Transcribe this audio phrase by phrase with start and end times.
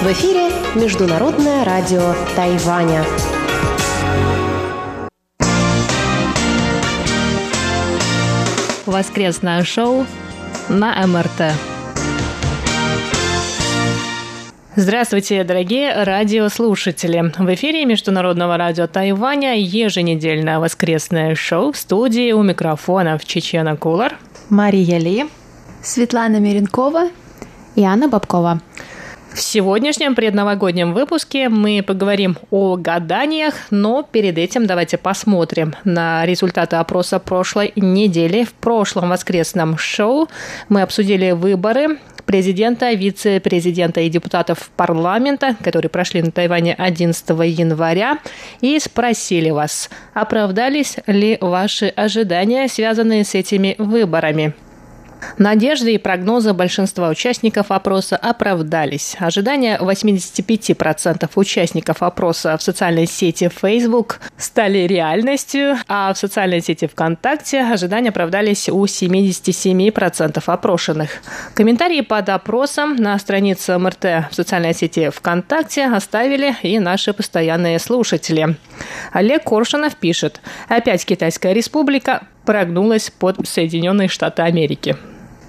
[0.00, 3.04] В эфире Международное радио Тайваня.
[8.86, 10.06] Воскресное шоу
[10.70, 11.71] на МРТ.
[14.74, 17.30] Здравствуйте, дорогие радиослушатели!
[17.36, 24.16] В эфире Международного радио Тайваня еженедельное воскресное шоу в студии у микрофонов Чечена Кулар,
[24.48, 25.26] Мария Ли,
[25.82, 27.10] Светлана Миренкова
[27.76, 28.62] и Анна Бабкова.
[29.34, 36.76] В сегодняшнем предновогоднем выпуске мы поговорим о гаданиях, но перед этим давайте посмотрим на результаты
[36.76, 38.44] опроса прошлой недели.
[38.44, 40.28] В прошлом воскресном шоу
[40.68, 48.18] мы обсудили выборы президента, вице-президента и депутатов парламента, которые прошли на Тайване 11 января,
[48.60, 54.54] и спросили вас, оправдались ли ваши ожидания, связанные с этими выборами.
[55.38, 59.16] Надежды и прогнозы большинства участников опроса оправдались.
[59.18, 67.60] Ожидания 85% участников опроса в социальной сети Facebook стали реальностью, а в социальной сети ВКонтакте
[67.62, 71.10] ожидания оправдались у 77% опрошенных.
[71.54, 78.56] Комментарии под опросом на странице МРТ в социальной сети ВКонтакте оставили и наши постоянные слушатели.
[79.12, 84.96] Олег Коршунов пишет, опять Китайская республика прогнулась под Соединенные Штаты Америки.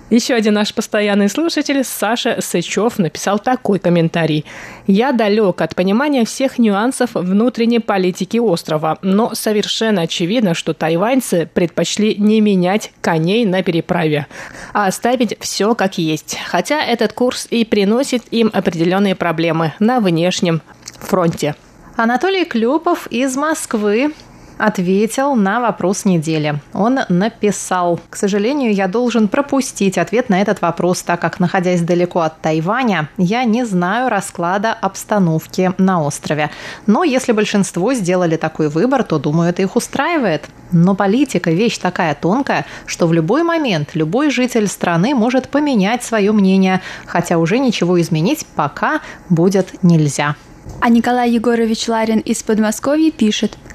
[0.10, 4.46] Еще один наш постоянный слушатель, Саша Сычев, написал такой комментарий.
[4.86, 12.16] «Я далек от понимания всех нюансов внутренней политики острова, но совершенно очевидно, что тайваньцы предпочли
[12.16, 14.28] не менять коней на переправе,
[14.74, 16.38] а оставить все как есть.
[16.46, 20.62] Хотя этот курс и приносит им определенные проблемы на внешнем
[21.00, 21.56] фронте».
[21.96, 24.14] Анатолий Клюпов из Москвы
[24.58, 26.60] ответил на вопрос недели.
[26.74, 32.22] Он написал, к сожалению, я должен пропустить ответ на этот вопрос, так как, находясь далеко
[32.22, 36.50] от Тайваня, я не знаю расклада обстановки на острове.
[36.88, 40.46] Но если большинство сделали такой выбор, то, думаю, это их устраивает.
[40.72, 46.32] Но политика– вещь такая тонкая, что в любой момент любой житель страны может поменять свое
[46.32, 50.36] мнение, хотя уже ничего изменить пока будет нельзя.
[50.80, 53.58] А Николай Егорович Ларин из Подмосковья пишет–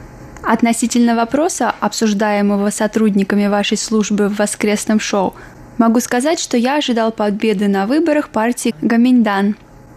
[0.42, 5.34] Относительно вопроса, обсуждаемого сотрудниками вашей службы в воскресном шоу,
[5.78, 9.56] могу сказать, что я ожидал победы на выборах партии Гаминьдан.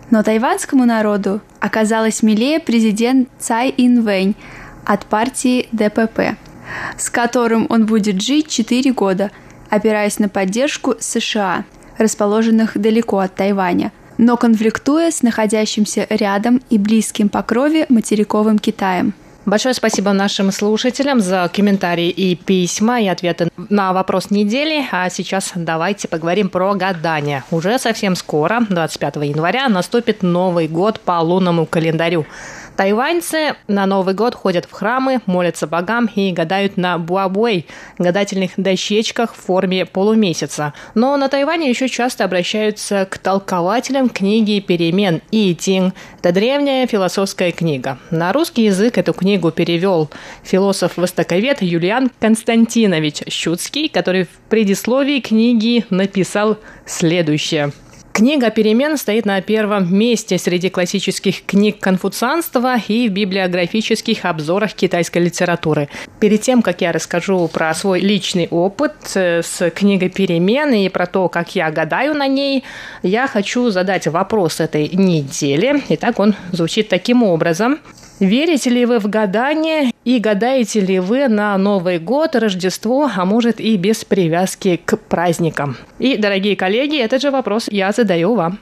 [0.10, 4.36] Но тайванскому народу оказалось милее президент Цай Инвэнь
[4.86, 6.36] от партии ДПП,
[6.98, 9.32] с которым он будет жить 4 года,
[9.70, 11.66] опираясь на поддержку США,
[11.98, 19.14] расположенных далеко от Тайваня, но конфликтуя с находящимся рядом и близким по крови материковым Китаем–
[19.46, 24.86] Большое спасибо нашим слушателям за комментарии и письма и ответы на вопрос недели.
[24.92, 27.44] А сейчас давайте поговорим про гадание.
[27.50, 32.28] Уже совсем скоро, 25 января, наступит Новый год по лунному календарю.
[32.78, 37.68] Тайваньцы на Новый год ходят в храмы, молятся богам и гадают на буабуэй–
[37.98, 40.74] гадательных дощечках в форме полумесяца.
[40.96, 45.94] Но на Тайване еще часто обращаются к толкователям книги «Перемен» и «Тинг».
[46.20, 47.98] Это древняя философская книга.
[48.10, 50.10] На русский язык эту книгу перевел
[50.44, 57.72] философ-востоковед Юлиан Константинович Щуцкий, который в предисловии книги написал следующее–
[58.14, 65.20] Книга «Перемен» стоит на первом месте среди классических книг конфуцианства и в библиографических обзорах китайской
[65.20, 65.88] литературы.
[66.20, 71.06] Перед тем, как я расскажу про свой личный опыт э, с книгой «Перемен» и про
[71.06, 72.66] то, как я гадаю на ней,
[73.02, 75.82] я хочу задать вопрос этой недели.
[75.90, 77.80] Итак, он звучит таким образом.
[78.22, 83.60] Верите ли вы в гадание и гадаете ли вы на Новый год, Рождество, а может
[83.60, 85.76] и без привязки к праздникам?
[85.98, 88.60] И, дорогие коллеги, этот же вопрос я задаю вам.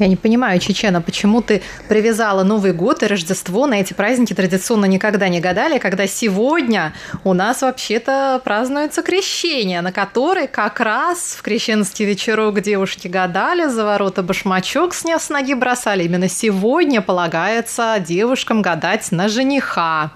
[0.00, 4.86] Я не понимаю, Чечена, почему ты привязала Новый год и Рождество на эти праздники традиционно
[4.86, 11.42] никогда не гадали, когда сегодня у нас вообще-то празднуется крещение, на которой как раз в
[11.42, 16.04] крещенский вечерок девушки гадали, за ворота башмачок с ноги бросали.
[16.04, 20.12] Именно сегодня полагается девушкам гадать на жениха.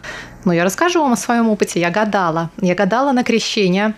[0.46, 1.78] Но я расскажу вам о своем опыте.
[1.78, 2.50] Я гадала.
[2.58, 3.94] Я гадала на крещение.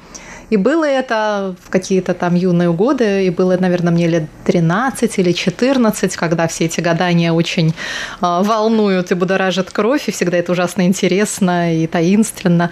[0.50, 5.32] И было это в какие-то там юные годы, и было, наверное, мне лет 13 или
[5.32, 7.72] 14, когда все эти гадания очень э,
[8.20, 12.70] волнуют и будоражат кровь, и всегда это ужасно интересно и таинственно.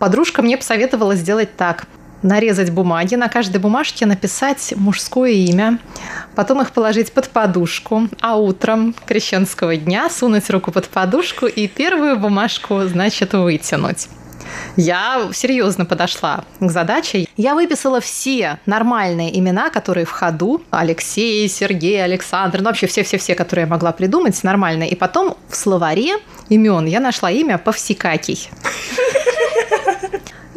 [0.00, 1.86] Подружка мне посоветовала сделать так
[2.22, 5.78] нарезать бумаги, на каждой бумажке написать мужское имя,
[6.34, 12.18] потом их положить под подушку, а утром крещенского дня сунуть руку под подушку и первую
[12.18, 14.08] бумажку, значит, вытянуть.
[14.76, 17.26] Я серьезно подошла к задаче.
[17.36, 20.62] Я выписала все нормальные имена, которые в ходу.
[20.70, 24.90] Алексей, Сергей, Александр, ну вообще все-все-все, которые я могла придумать, нормальные.
[24.90, 26.16] И потом в словаре
[26.48, 28.48] имен я нашла имя Повсикакий.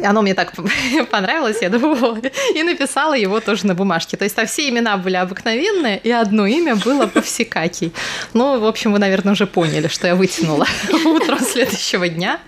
[0.02, 0.52] Оно мне так
[1.10, 2.18] понравилось, я думала,
[2.54, 4.16] и написала его тоже на бумажке.
[4.16, 7.92] То есть там все имена были обыкновенные, и одно имя было Повсекакий.
[8.34, 10.66] Ну, в общем, вы, наверное, уже поняли, что я вытянула
[11.04, 12.40] утром следующего дня.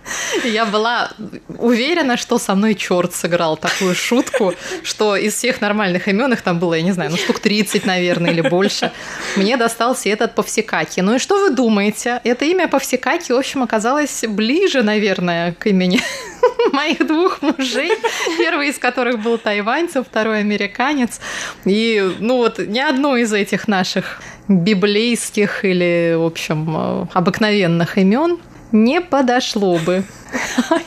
[0.44, 1.10] Я была
[1.58, 6.58] уверена, что со мной черт сыграл такую шутку, что из всех нормальных имен их там
[6.58, 8.92] было, я не знаю, ну штук 30, наверное, или больше.
[9.36, 11.00] Мне достался этот Повсекаки.
[11.00, 12.20] Ну и что вы думаете?
[12.24, 16.00] Это имя Повсекаки, в общем, оказалось ближе, наверное, к имени
[16.72, 17.92] моих двух мужей,
[18.38, 21.20] первый из которых был тайваньцем, второй американец.
[21.64, 28.38] И, ну вот, ни одно из этих наших библейских или, в общем, э, обыкновенных имен
[28.72, 30.04] не подошло бы.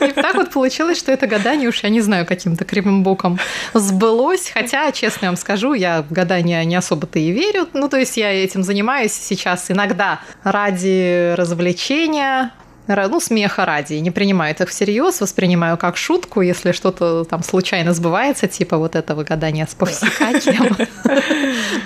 [0.00, 3.38] И так вот получилось, что это гадание уж, я не знаю, каким-то кривым боком
[3.74, 4.50] сбылось.
[4.52, 7.68] Хотя, честно вам скажу, я в гадания не особо-то и верю.
[7.72, 12.52] Ну, то есть я этим занимаюсь сейчас иногда ради развлечения,
[12.86, 18.46] ну, смеха ради, не принимаю это всерьез, воспринимаю как шутку, если что-то там случайно сбывается,
[18.46, 20.76] типа вот этого гадания с повсеканием.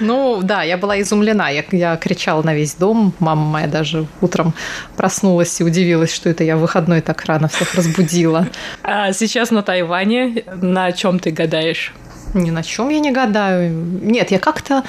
[0.00, 4.55] Ну, да, я была изумлена, я, я кричала на весь дом, мама моя даже утром
[4.97, 8.47] проснулась и удивилась, что это я в выходной так рано всех разбудила.
[8.83, 11.93] А сейчас на Тайване на чем ты гадаешь?
[12.35, 13.73] Ни на чем я не гадаю.
[13.73, 14.85] Нет, я как-то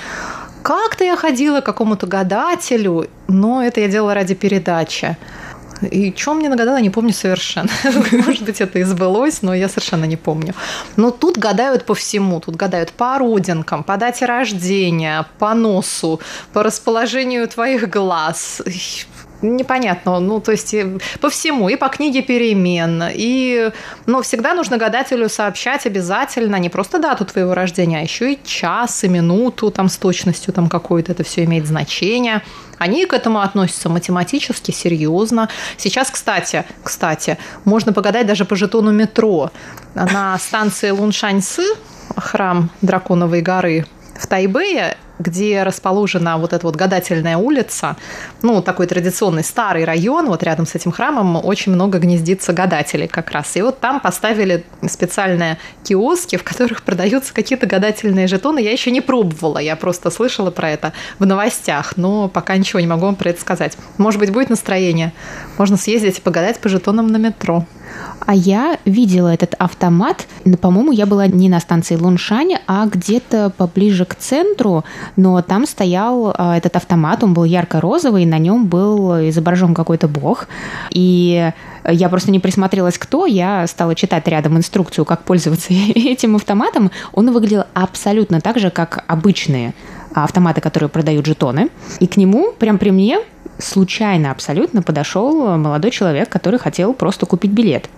[0.61, 5.17] как-то я ходила к какому-то гадателю, но это я делала ради передачи.
[5.81, 7.69] И что мне нагадала, не помню совершенно.
[8.11, 10.53] Может быть, это и сбылось, но я совершенно не помню.
[10.97, 12.39] Но тут гадают по всему.
[12.39, 16.19] Тут гадают по родинкам, по дате рождения, по носу,
[16.53, 18.61] по расположению твоих глаз
[19.41, 23.71] непонятно, ну, то есть э, по всему, и по книге перемен, и,
[24.06, 29.03] но всегда нужно гадателю сообщать обязательно не просто дату твоего рождения, а еще и час,
[29.03, 32.41] и минуту, там, с точностью там какой-то, это все имеет значение.
[32.77, 35.50] Они к этому относятся математически, серьезно.
[35.77, 39.51] Сейчас, кстати, кстати, можно погадать даже по жетону метро.
[39.95, 41.63] На станции Луншаньсы,
[42.15, 43.85] храм Драконовой горы
[44.18, 47.98] в Тайбэе, где расположена вот эта вот гадательная улица,
[48.42, 53.31] ну, такой традиционный старый район, вот рядом с этим храмом очень много гнездится гадателей как
[53.31, 53.56] раз.
[53.56, 58.60] И вот там поставили специальные киоски, в которых продаются какие-то гадательные жетоны.
[58.60, 62.88] Я еще не пробовала, я просто слышала про это в новостях, но пока ничего не
[62.88, 63.77] могу вам про это сказать.
[63.98, 65.13] Может быть, будет настроение.
[65.57, 67.66] Можно съездить и погадать по жетонам на метро.
[68.25, 70.27] А я видела этот автомат,
[70.62, 74.83] по-моему, я была не на станции Луншань, а где-то поближе к центру,
[75.15, 80.47] но там стоял а, этот автомат, он был ярко-розовый, на нем был изображен какой-то бог,
[80.91, 81.51] и
[81.88, 83.25] я просто не присмотрелась, кто.
[83.25, 86.91] Я стала читать рядом инструкцию, как пользоваться этим автоматом.
[87.13, 89.73] Он выглядел абсолютно так же, как обычные
[90.13, 91.69] автоматы, которые продают жетоны.
[92.00, 93.19] И к нему, прям при мне,
[93.59, 97.89] случайно абсолютно подошел молодой человек, который хотел просто купить билет.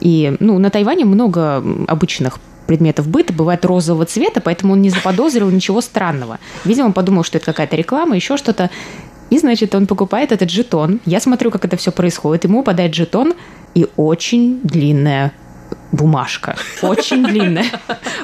[0.00, 2.38] И ну, на Тайване много обычных
[2.70, 6.38] предметов быта бывает розового цвета, поэтому он не заподозрил ничего странного.
[6.64, 8.70] Видимо, он подумал, что это какая-то реклама, еще что-то.
[9.28, 11.00] И, значит, он покупает этот жетон.
[11.04, 12.44] Я смотрю, как это все происходит.
[12.44, 13.34] Ему попадает жетон
[13.74, 15.32] и очень длинная
[15.90, 16.54] бумажка.
[16.80, 17.66] Очень длинная.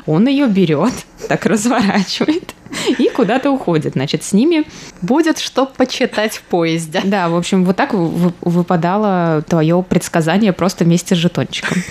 [0.06, 0.92] Он ее берет,
[1.26, 2.54] так разворачивает
[2.98, 3.94] и куда-то уходит.
[3.94, 4.62] Значит, с ними
[5.02, 7.00] будет что почитать в поезде.
[7.02, 11.82] Да, в общем, вот так выпадало твое предсказание просто вместе с жетончиком.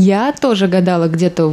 [0.00, 1.48] Я тоже гадала где-то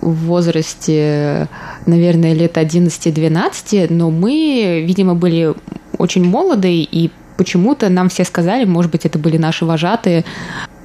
[0.00, 1.48] в возрасте,
[1.84, 5.52] наверное, лет 11-12, но мы, видимо, были
[5.98, 10.24] очень молодые, и почему-то нам все сказали, может быть, это были наши вожатые,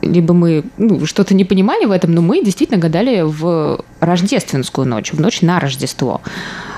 [0.01, 5.13] либо мы ну, что-то не понимали в этом, но мы действительно гадали в рождественскую ночь,
[5.13, 6.19] в ночь на Рождество.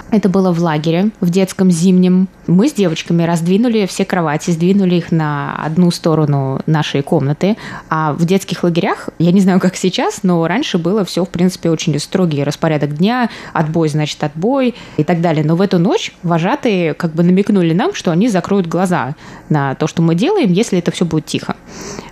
[0.09, 2.29] Это было в лагере, в детском зимнем.
[2.47, 7.57] Мы с девочками раздвинули все кровати, сдвинули их на одну сторону нашей комнаты.
[7.89, 11.69] А в детских лагерях, я не знаю, как сейчас, но раньше было все, в принципе,
[11.69, 13.29] очень строгий распорядок дня.
[13.51, 15.43] Отбой, значит, отбой и так далее.
[15.43, 19.15] Но в эту ночь вожатые как бы намекнули нам, что они закроют глаза
[19.49, 21.57] на то, что мы делаем, если это все будет тихо.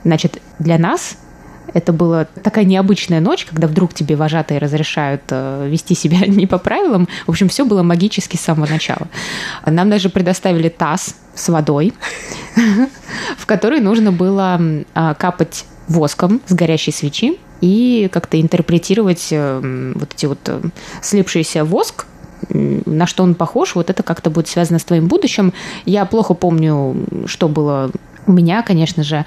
[0.03, 1.17] Значит, для нас
[1.75, 6.57] это была такая необычная ночь, когда вдруг тебе вожатые разрешают э, вести себя не по
[6.57, 7.09] правилам.
[7.27, 9.09] В общем, все было магически с самого начала.
[9.65, 11.93] Нам даже предоставили таз с водой,
[13.37, 14.59] в который нужно было
[14.93, 20.61] а, капать воском с горящей свечи и как-то интерпретировать э, вот эти вот э,
[21.01, 22.05] слипшийся воск
[22.49, 25.51] на что он похож, вот это как-то будет связано с твоим будущим.
[25.85, 27.91] Я плохо помню, что было
[28.27, 29.25] у меня, конечно же.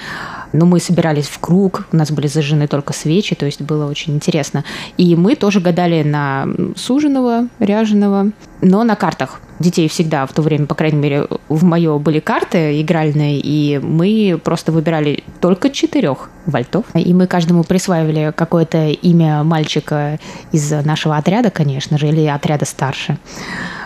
[0.52, 4.14] Но мы собирались в круг, у нас были зажжены только свечи, то есть было очень
[4.14, 4.64] интересно.
[4.96, 8.30] И мы тоже гадали на суженого, ряженого,
[8.62, 9.40] но на картах.
[9.58, 14.40] Детей всегда в то время, по крайней мере, в мое были карты игральные, и мы
[14.42, 16.84] просто выбирали только четырех вальтов.
[16.94, 20.18] И мы каждому присваивали какое-то имя мальчика
[20.52, 23.18] из нашего отряда, конечно же, или отряда старше.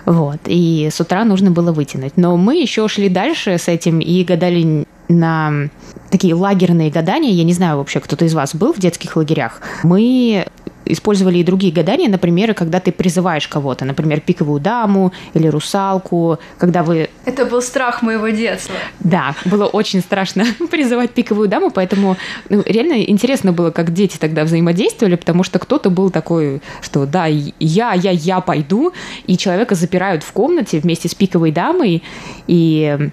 [0.05, 0.41] Вот.
[0.47, 2.17] И с утра нужно было вытянуть.
[2.17, 5.69] Но мы еще шли дальше с этим и гадали на
[6.11, 7.31] такие лагерные гадания.
[7.31, 9.61] Я не знаю вообще, кто-то из вас был в детских лагерях.
[9.83, 10.47] Мы
[10.85, 16.83] использовали и другие гадания, например, когда ты призываешь кого-то, например, пиковую даму или русалку, когда
[16.83, 17.09] вы...
[17.25, 18.75] Это был страх моего детства.
[19.01, 22.17] Да, было очень страшно призывать пиковую даму, поэтому
[22.49, 27.27] ну, реально интересно было, как дети тогда взаимодействовали, потому что кто-то был такой, что да,
[27.27, 28.93] я, я, я пойду,
[29.27, 32.03] и человека запирают в комнате вместе с пиковой дамой,
[32.47, 33.11] и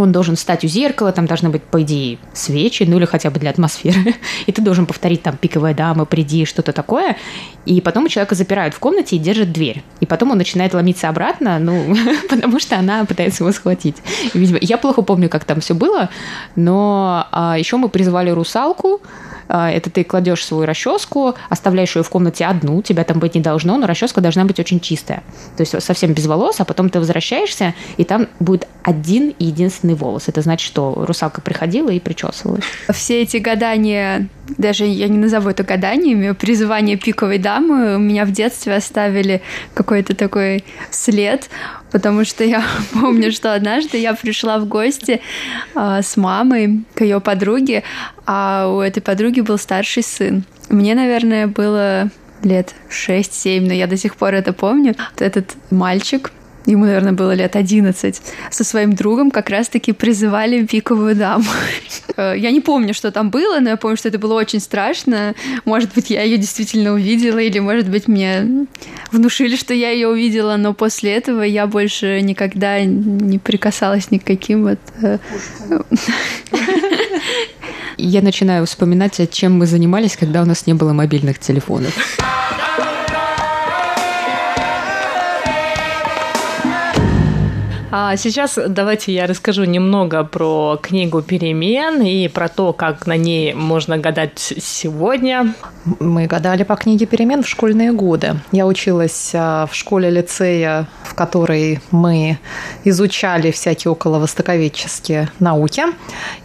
[0.00, 3.38] он должен встать у зеркала, там должны быть, по идее, свечи, ну или хотя бы
[3.40, 4.14] для атмосферы.
[4.46, 7.16] И ты должен повторить там «пиковая дама, приди», что-то такое.
[7.68, 9.82] И потом человека запирают в комнате и держат дверь.
[10.00, 11.94] И потом он начинает ломиться обратно, ну,
[12.30, 13.96] потому что она пытается его схватить.
[14.32, 16.08] Видимо, я плохо помню, как там все было,
[16.56, 19.02] но а, еще мы призывали русалку,
[19.48, 23.42] а, это ты кладешь свою расческу, оставляешь ее в комнате одну, тебя там быть не
[23.42, 25.22] должно, но расческа должна быть очень чистая.
[25.58, 29.94] То есть совсем без волос, а потом ты возвращаешься, и там будет один и единственный
[29.94, 30.28] волос.
[30.28, 32.64] Это значит, что русалка приходила и причесывалась.
[32.90, 38.32] Все эти гадания, даже я не назову это гаданиями, призывание пиковой дамы у меня в
[38.32, 39.42] детстве оставили
[39.74, 41.48] какой-то такой след
[41.90, 42.62] потому что я
[42.92, 45.20] помню, что однажды я пришла в гости
[45.74, 47.82] э, с мамой к ее подруге,
[48.26, 50.44] а у этой подруги был старший сын.
[50.68, 52.10] Мне, наверное, было
[52.42, 54.94] лет 6-7, но я до сих пор это помню.
[55.18, 56.30] Этот мальчик
[56.72, 61.44] ему, наверное, было лет 11, со своим другом как раз-таки призывали пиковую даму.
[62.16, 65.34] Э, я не помню, что там было, но я помню, что это было очень страшно.
[65.64, 68.66] Может быть, я ее действительно увидела, или, может быть, мне
[69.12, 74.24] внушили, что я ее увидела, но после этого я больше никогда не прикасалась ни к
[74.24, 74.78] каким вот...
[75.02, 75.18] Э,
[77.98, 81.94] я начинаю вспоминать, чем мы занимались, когда у нас не было мобильных телефонов.
[87.90, 93.54] А сейчас давайте я расскажу немного про книгу «Перемен» и про то, как на ней
[93.54, 95.54] можно гадать сегодня.
[95.98, 98.34] Мы гадали по книге «Перемен» в школьные годы.
[98.52, 102.38] Я училась а, в школе-лицея, в которой мы
[102.84, 105.84] изучали всякие околовостоковедческие науки.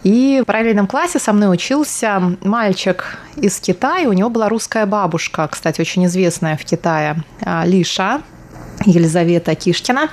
[0.02, 4.08] И в параллельном классе со мной учился мальчик из Китая.
[4.08, 8.22] У него была русская бабушка, кстати, очень известная в Китае, а, Лиша.
[8.86, 10.08] Елизавета Кишкина.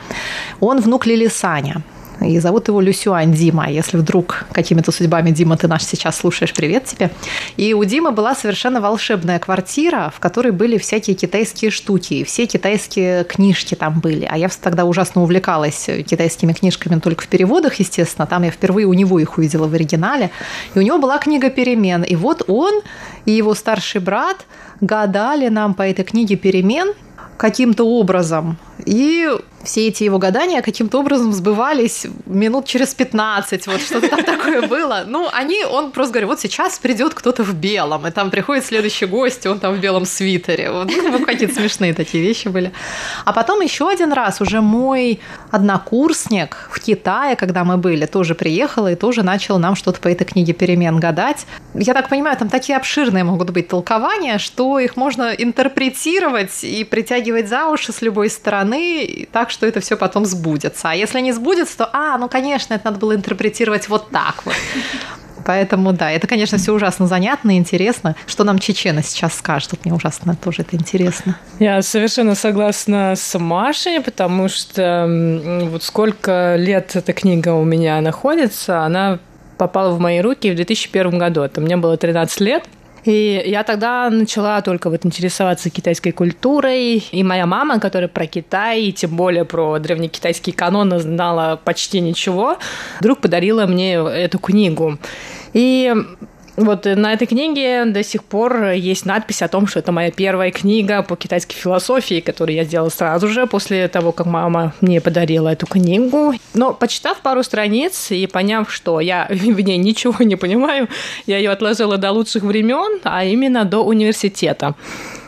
[0.60, 1.84] Он внук Лили Саня.
[2.22, 3.70] И зовут его Люсюань Дима.
[3.70, 7.10] Если вдруг какими-то судьбами, Дима, ты наш сейчас слушаешь, привет тебе.
[7.58, 12.14] И у Димы была совершенно волшебная квартира, в которой были всякие китайские штуки.
[12.14, 14.28] И все китайские книжки там были.
[14.30, 18.28] А я тогда ужасно увлекалась китайскими книжками только в переводах, естественно.
[18.28, 20.30] Там я впервые у него их увидела в оригинале.
[20.76, 22.04] И у него была книга «Перемен».
[22.04, 22.82] И вот он
[23.26, 24.46] и его старший брат
[24.80, 26.94] гадали нам по этой книге «Перемен»,
[27.42, 28.58] каким-то образом.
[28.86, 29.30] И
[29.64, 35.04] все эти его гадания каким-то образом сбывались минут через 15, вот что-то там такое было.
[35.08, 39.06] Ну, они, он просто говорит, вот сейчас придет кто-то в белом, и там приходит следующий
[39.06, 40.72] гость, и он там в белом свитере.
[40.72, 42.72] Вот, ну, какие-то смешные такие вещи были.
[43.26, 45.20] А потом еще один раз уже мой
[45.52, 50.26] однокурсник в Китае, когда мы были, тоже приехал и тоже начал нам что-то по этой
[50.26, 51.46] книге перемен гадать.
[51.74, 57.48] Я так понимаю, там такие обширные могут быть толкования, что их можно интерпретировать и притягивать
[57.48, 58.71] за уши с любой стороны,
[59.32, 60.90] так что это все потом сбудется.
[60.90, 64.56] А если не сбудется, то, а, ну, конечно, это надо было интерпретировать вот так вот.
[65.46, 68.16] Поэтому, да, это, конечно, все ужасно занятно и интересно.
[68.28, 69.72] Что нам Чечена сейчас скажет?
[69.72, 71.38] Вот мне ужасно тоже это интересно.
[71.60, 75.08] Я совершенно согласна с Машей, потому что
[75.72, 79.20] вот сколько лет эта книга у меня находится, она
[79.58, 81.42] попала в мои руки в 2001 году.
[81.42, 82.64] Это мне было 13 лет.
[83.06, 87.04] И я тогда начала только вот интересоваться китайской культурой.
[87.12, 92.58] И моя мама, которая про Китай, и тем более про древнекитайский канон знала почти ничего,
[93.00, 94.98] вдруг подарила мне эту книгу.
[95.54, 95.94] И
[96.58, 100.52] вот на этой книге до сих пор есть надпись о том, что это моя первая
[100.52, 105.50] книга по китайской философии, которую я сделала сразу же после того, как мама мне подарила
[105.50, 106.34] эту книгу.
[106.54, 110.90] Но почитав пару страниц и поняв, что я в ней ничего не понимаю,
[111.26, 114.76] я ее отложила до лучших времен, а именно до университета.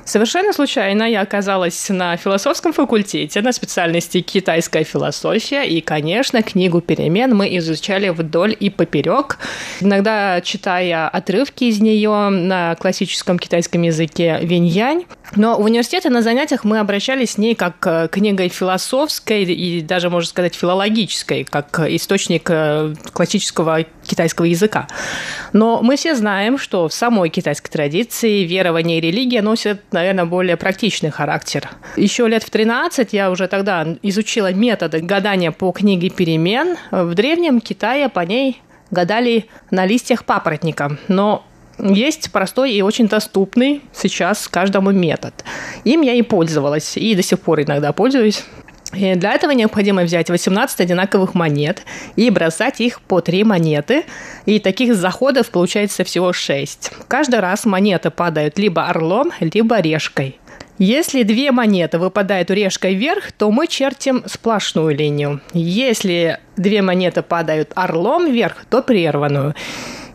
[0.05, 7.35] Совершенно случайно я оказалась на философском факультете на специальности китайская философия, и, конечно, книгу перемен
[7.35, 9.39] мы изучали вдоль и поперек,
[9.79, 15.05] иногда читая отрывки из нее на классическом китайском языке виньянь.
[15.35, 20.09] Но в университете на занятиях мы обращались с ней как к книгой философской и даже,
[20.09, 24.87] можно сказать, филологической, как источник э, классического китайского языка.
[25.51, 30.57] Но мы все знаем, что в самой китайской традиции верование и религия носят, наверное, более
[30.57, 31.69] практичный характер.
[31.95, 36.77] Еще лет в 13 я уже тогда изучила методы гадания по книге перемен.
[36.91, 38.61] В древнем Китае по ней
[38.91, 40.97] гадали на листьях папоротника.
[41.07, 41.43] Но
[41.83, 45.33] есть простой и очень доступный сейчас каждому метод.
[45.83, 48.43] Им я и пользовалась, и до сих пор иногда пользуюсь.
[48.93, 51.83] И для этого необходимо взять 18 одинаковых монет
[52.15, 54.03] и бросать их по 3 монеты.
[54.45, 56.91] И таких заходов получается всего 6.
[57.07, 60.39] Каждый раз монеты падают либо орлом, либо решкой.
[60.79, 65.39] Если две монеты выпадают решкой вверх, то мы чертим сплошную линию.
[65.53, 69.53] Если две монеты падают орлом вверх, то прерванную.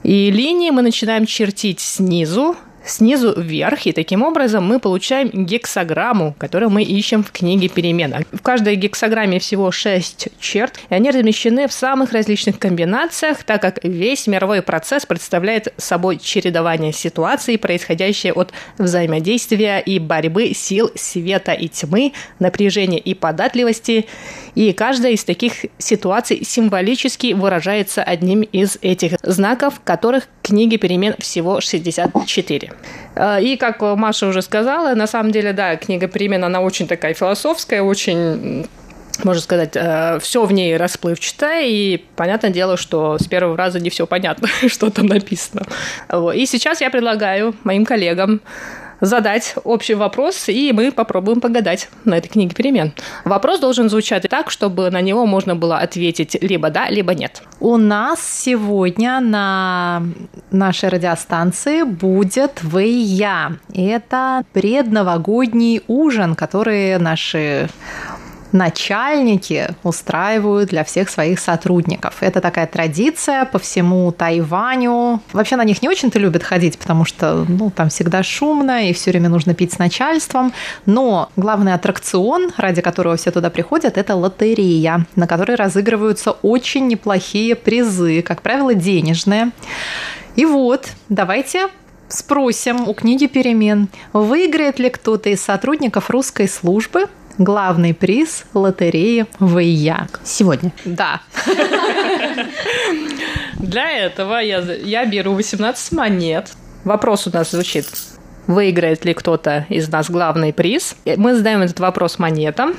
[0.09, 6.71] И линии мы начинаем чертить снизу, снизу вверх, и таким образом мы получаем гексограмму, которую
[6.71, 8.15] мы ищем в книге перемен.
[8.33, 13.85] В каждой гексограмме всего 6 черт, и они размещены в самых различных комбинациях, так как
[13.85, 21.69] весь мировой процесс представляет собой чередование ситуаций, происходящее от взаимодействия и борьбы сил света и
[21.69, 24.07] тьмы, напряжения и податливости,
[24.55, 31.15] и каждая из таких ситуаций символически выражается одним из этих знаков, которых в книге перемен
[31.19, 32.73] всего 64.
[33.15, 37.15] Э, и, как Маша уже сказала, на самом деле, да, книга перемен, она очень такая
[37.15, 38.67] философская, очень
[39.25, 43.91] можно сказать, э, все в ней расплывчато, и понятное дело, что с первого раза не
[43.91, 45.67] все понятно, что там написано.
[46.35, 48.41] И сейчас я предлагаю моим коллегам
[49.01, 52.93] задать общий вопрос, и мы попробуем погадать на этой книге перемен.
[53.25, 57.43] Вопрос должен звучать так, чтобы на него можно было ответить либо да, либо нет.
[57.61, 60.03] У нас сегодня на
[60.51, 63.53] нашей радиостанции будет «Вы и я».
[63.75, 67.69] Это предновогодний ужин, который наши
[68.53, 72.17] начальники устраивают для всех своих сотрудников.
[72.21, 75.21] Это такая традиция по всему Тайваню.
[75.33, 79.11] Вообще на них не очень-то любят ходить, потому что ну, там всегда шумно и все
[79.11, 80.53] время нужно пить с начальством.
[80.87, 87.55] Но главный аттракцион, ради которого все туда приходят, это лотерея, на которой разыгрываются очень неплохие
[87.55, 89.51] призы, как правило, денежные.
[90.37, 91.69] И вот, давайте
[92.09, 100.21] спросим у книги перемен, выиграет ли кто-то из сотрудников русской службы главный приз лотереи «Вэйяк».
[100.25, 100.73] Сегодня.
[100.85, 101.21] Да.
[103.59, 106.53] Для этого я, я беру 18 монет.
[106.85, 107.87] Вопрос у нас звучит.
[108.47, 110.97] Выиграет ли кто-то из нас главный приз?
[111.05, 112.75] Мы задаем этот вопрос монетам.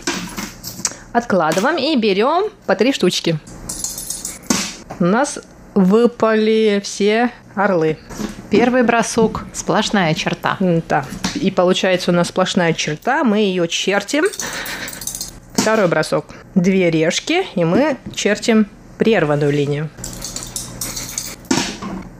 [1.14, 3.40] Откладываем и берем по три штучки.
[5.00, 5.40] У нас
[5.80, 7.98] выпали все орлы.
[8.50, 10.58] Первый бросок– сплошная черта.
[10.60, 11.06] Да.
[11.36, 14.26] И получается у нас сплошная черта, мы ее чертим.
[15.54, 16.26] Второй бросок.
[16.54, 19.90] Две решки, и мы чертим прерванную линию.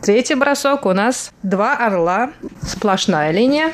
[0.02, 2.32] Третий бросок у нас два орла,
[2.66, 3.74] сплошная линия.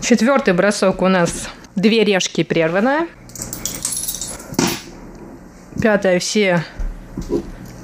[0.00, 3.08] Четвертый бросок у нас две решки прерванная.
[5.82, 6.64] Пятое все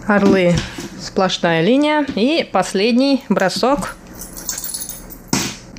[0.06, 0.54] орлы
[1.00, 2.06] сплошная линия.
[2.14, 3.96] И последний бросок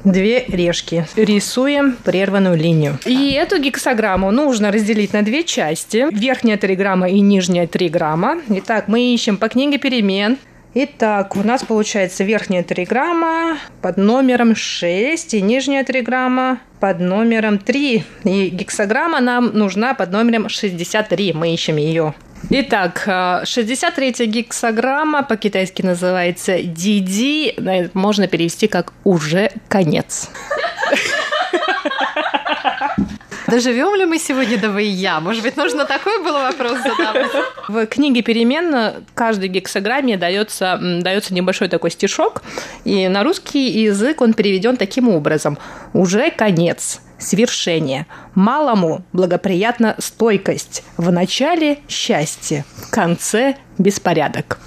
[0.05, 1.05] две решки.
[1.15, 2.97] Рисуем прерванную линию.
[3.05, 6.07] И эту гексограмму нужно разделить на две части.
[6.11, 8.37] Верхняя 3 грамма и нижняя 3 грамма.
[8.49, 10.37] Итак, мы ищем по книге перемен.
[10.77, 16.99] Итак, у нас получается верхняя 3 грамма под номером 6 и нижняя 3 грамма под
[16.99, 18.03] номером 3.
[18.25, 21.33] И гексограмма нам нужна под номером 63.
[21.33, 22.13] Мы ищем ее.
[22.49, 27.89] Итак, 63-я э, гексограмма по-китайски называется DD.
[27.93, 30.29] Можно перевести как «уже конец».
[33.47, 35.19] Доживем ли мы сегодня до я?
[35.19, 37.31] Может быть, нужно такой был вопрос задавать?
[37.67, 42.41] В книге перемен каждой гексограмме дается, дается небольшой такой стишок,
[42.83, 45.57] и на русский язык он переведен таким образом.
[45.93, 48.07] «Уже конец свершение.
[48.33, 50.83] Малому благоприятна стойкость.
[50.97, 54.59] В начале счастье, в конце беспорядок.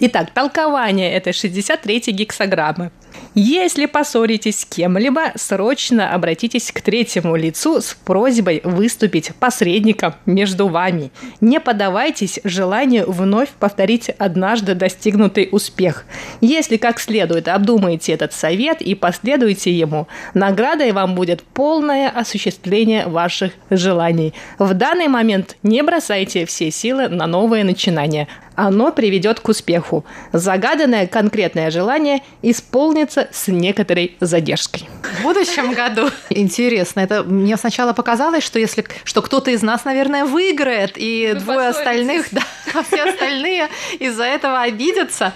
[0.00, 2.90] Итак, толкование этой 63-й гексограммы.
[3.36, 11.10] Если поссоритесь с кем-либо, срочно обратитесь к третьему лицу с просьбой выступить посредником между вами.
[11.40, 16.04] Не поддавайтесь желанию вновь повторить однажды достигнутый успех.
[16.40, 23.50] Если как следует обдумаете этот совет и последуете ему, наградой вам будет полное осуществление ваших
[23.68, 24.32] желаний.
[24.60, 30.04] В данный момент не бросайте все силы на новые начинания оно приведет к успеху.
[30.32, 34.88] Загаданное конкретное желание исполнится с некоторой задержкой.
[35.20, 36.10] В будущем году.
[36.30, 41.40] Интересно, это мне сначала показалось, что если что кто-то из нас, наверное, выиграет, и Вы
[41.40, 42.42] двое остальных, да,
[42.74, 45.32] а все остальные из-за этого обидятся.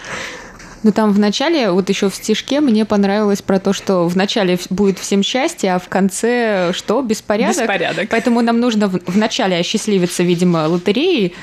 [0.83, 4.59] Ну там в начале, вот еще в стишке мне понравилось про то, что в начале
[4.71, 7.03] будет всем счастье, а в конце что?
[7.03, 7.59] Беспорядок.
[7.59, 8.09] Беспорядок.
[8.11, 11.35] Поэтому нам нужно в, в начале осчастливиться, видимо, лотереей,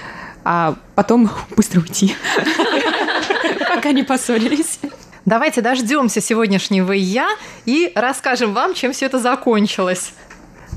[0.46, 2.16] а потом быстро уйти,
[3.76, 4.80] пока не поссорились.
[5.26, 7.30] Давайте дождемся сегодняшнего я
[7.66, 10.14] и расскажем вам, чем все это закончилось.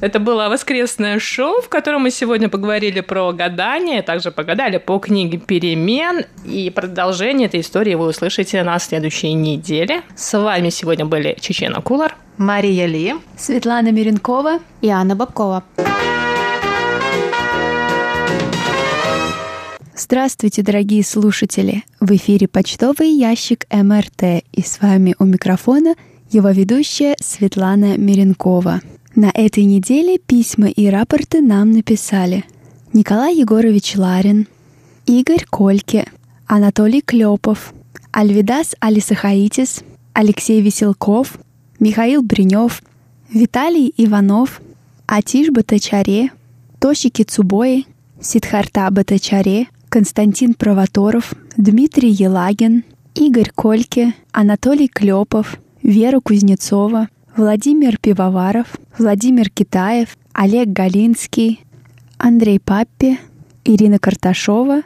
[0.01, 5.39] Это было воскресное шоу, в котором мы сегодня поговорили про гадание, также погадали по книге
[5.39, 10.03] «Перемен», и продолжение этой истории вы услышите на следующей неделе.
[10.17, 15.65] С вами сегодня были Чечена Кулар, Мария Ли, Светлана Миренкова и Анна Бабкова.
[20.01, 21.83] Здравствуйте, дорогие слушатели!
[21.99, 25.97] В эфире почтовый ящик МРТ, и с вами у микрофона
[26.31, 28.81] его ведущая Светлана Миренкова.
[29.17, 32.45] На этой неделе письма и рапорты нам написали
[32.93, 34.47] Николай Егорович Ларин,
[35.07, 36.07] Игорь Кольке,
[36.47, 37.75] Анатолий Клепов,
[38.13, 39.83] Альвидас Алисахаитис,
[40.13, 41.41] Алексей Веселков,
[41.81, 42.85] Михаил Бринев,
[43.33, 44.61] Виталий Иванов,
[45.07, 46.31] Атиш Батачаре,
[46.79, 47.85] Тоши Кицубои,
[48.21, 58.67] Сидхарта Батачаре, Константин Провоторов, Дмитрий Елагин, Игорь Кольке, Анатолий Клепов, Вера Кузнецова, Владимир Пивоваров,
[58.99, 61.65] Владимир Китаев, Олег Галинский,
[62.19, 63.19] Андрей Паппи,
[63.65, 64.83] Ирина Карташова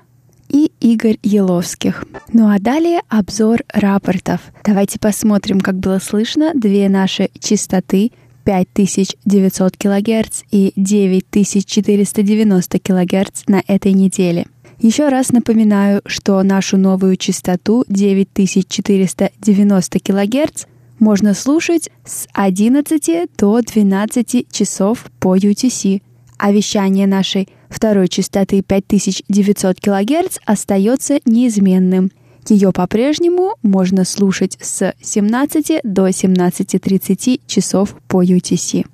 [0.49, 2.05] и Игорь Еловских.
[2.33, 4.41] Ну а далее обзор рапортов.
[4.65, 8.13] Давайте посмотрим, как было слышно две наши частоты
[8.45, 14.47] 5900 кГц и 9490 кГц на этой неделе.
[14.83, 20.65] Еще раз напоминаю, что нашу новую частоту 9490 кГц
[20.99, 26.03] можно слушать с 11 до 12 часов по UTC,
[26.37, 32.11] а вещание нашей второй частоты 5900 кГц остается неизменным.
[32.49, 38.85] Ее по-прежнему можно слушать с 17 до 17.30 часов по UTC.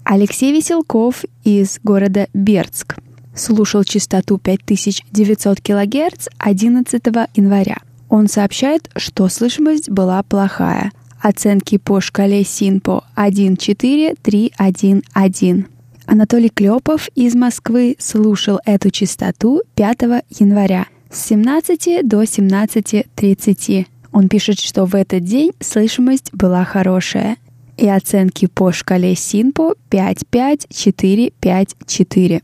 [0.07, 2.97] Алексей Веселков из города Бердск
[3.33, 7.01] слушал частоту 5900 кГц 11
[7.33, 7.77] января.
[8.07, 10.91] Он сообщает, что слышимость была плохая.
[11.19, 15.65] Оценки по шкале СИНПО 1-4-3-1-1.
[16.05, 20.01] Анатолий Клепов из Москвы слушал эту частоту 5
[20.37, 23.87] января с 17 до 17.30.
[24.11, 27.37] Он пишет, что в этот день слышимость была хорошая
[27.77, 32.41] и оценки по шкале СИНПО 5-5-4-5-4.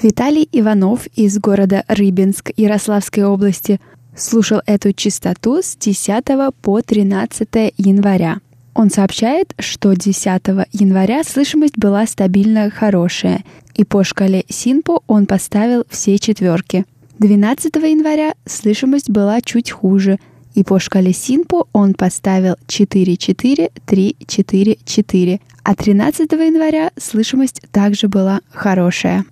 [0.00, 3.80] Виталий Иванов из города Рыбинск Ярославской области
[4.16, 6.24] слушал эту частоту с 10
[6.62, 8.38] по 13 января.
[8.74, 15.84] Он сообщает, что 10 января слышимость была стабильно хорошая, и по шкале СИНПО он поставил
[15.88, 16.84] все четверки.
[17.18, 20.20] 12 января слышимость была чуть хуже,
[20.58, 29.24] и по шкале Синпо он поставил 4-4-3-4-4, а 13 января слышимость также была хорошая.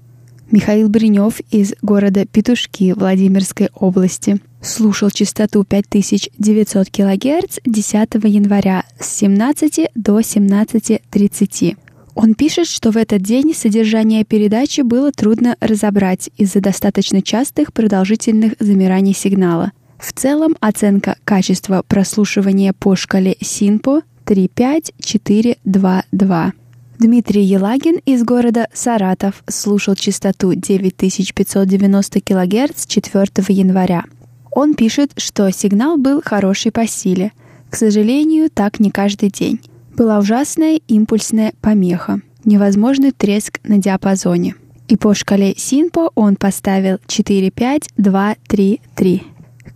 [0.52, 9.90] Михаил Бринев из города Петушки Владимирской области слушал частоту 5900 кГц 10 января с 17
[9.96, 11.76] до 17.30.
[12.14, 18.52] Он пишет, что в этот день содержание передачи было трудно разобрать из-за достаточно частых продолжительных
[18.60, 26.52] замираний сигнала– в целом оценка качества прослушивания по шкале СИНПО 35422.
[26.98, 34.04] Дмитрий Елагин из города Саратов слушал частоту 9590 кГц 4 января.
[34.50, 37.32] Он пишет, что сигнал был хороший по силе.
[37.68, 39.60] К сожалению, так не каждый день.
[39.94, 44.54] Была ужасная импульсная помеха, невозможный треск на диапазоне.
[44.88, 49.22] И по шкале Синпо он поставил 4, 5, 2, 3, 3.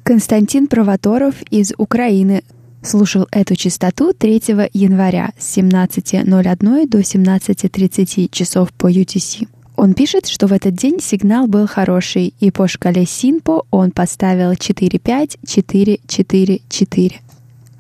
[0.02, 2.42] Константин Провоторов из Украины
[2.82, 9.46] слушал эту частоту 3 января с 17.01 до 17.30 часов по UTC.
[9.76, 14.52] Он пишет, что в этот день сигнал был хороший, и по шкале Синпо он поставил
[14.52, 17.12] 4-5-4-4-4.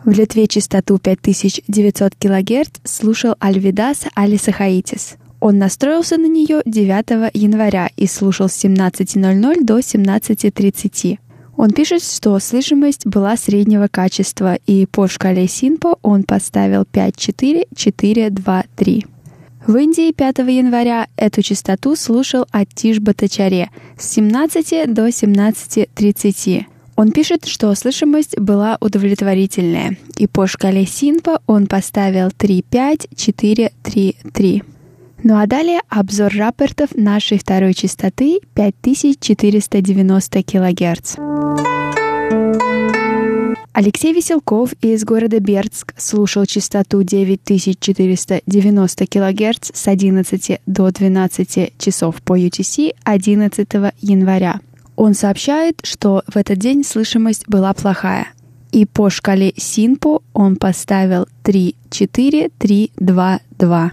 [0.04, 5.16] В Литве частоту 5900 кГц слушал Альвидас Алисахаитис.
[5.40, 11.18] Он настроился на нее 9 января и слушал с 17.00 до 17.30.
[11.60, 19.06] Он пишет, что слышимость была среднего качества, и по шкале Синпо он поставил 5-4-4-2-3.
[19.66, 23.68] В Индии 5 января эту частоту слушал Атиш Батачаре
[23.98, 26.64] с 17 до 17.30.
[26.96, 34.64] Он пишет, что слышимость была удовлетворительная, и по шкале Синпа он поставил 3.5.4.3.3.
[35.22, 41.16] Ну а далее обзор рапортов нашей второй частоты 5490 кГц.
[43.72, 52.38] Алексей Веселков из города Бердск слушал частоту 9490 кГц с 11 до 12 часов по
[52.38, 53.68] UTC 11
[54.00, 54.60] января.
[54.96, 58.26] Он сообщает, что в этот день слышимость была плохая.
[58.72, 63.92] И по шкале Синпо он поставил 3, 4, 3, 2, 2.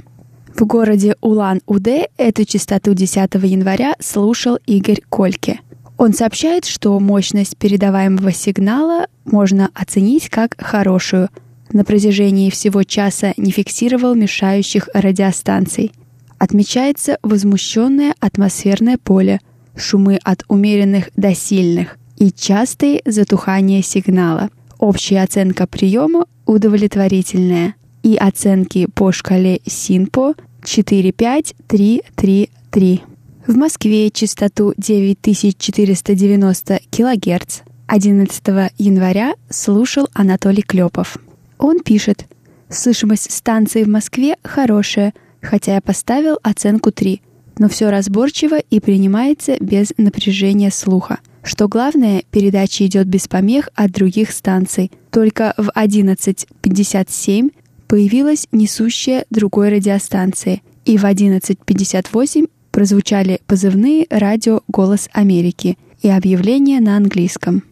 [0.58, 5.60] В городе Улан-Удэ эту частоту 10 января слушал Игорь Кольке.
[6.00, 11.30] Он сообщает, что мощность передаваемого сигнала можно оценить как хорошую.
[11.72, 15.92] На протяжении всего часа не фиксировал мешающих радиостанций.
[16.40, 19.40] Отмечается возмущенное атмосферное поле,
[19.76, 24.50] шумы от умеренных до сильных и частые затухания сигнала.
[24.80, 27.76] Общая оценка приема удовлетворительная.
[28.04, 30.36] И оценки по шкале СИНПО
[30.68, 33.02] 45333.
[33.48, 38.44] В Москве частоту 9490 кГц 11
[38.78, 41.18] января слушал Анатолий Клепов.
[41.58, 42.26] Он пишет,
[42.70, 47.22] «Слышимость станции в Москве хорошая, хотя я поставил оценку 3,
[47.60, 51.20] но все разборчиво и принимается без напряжения слуха.
[51.44, 54.92] Что главное, передача идет без помех от других станций.
[55.12, 57.52] Только в 11.57
[57.88, 66.98] появилась несущая другой радиостанции, и в 11.58 прозвучали позывные радио «Голос Америки» и объявления на
[66.98, 67.64] английском.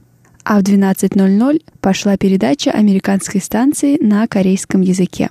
[0.43, 5.29] А в 12.00 пошла передача американской станции на корейском языке.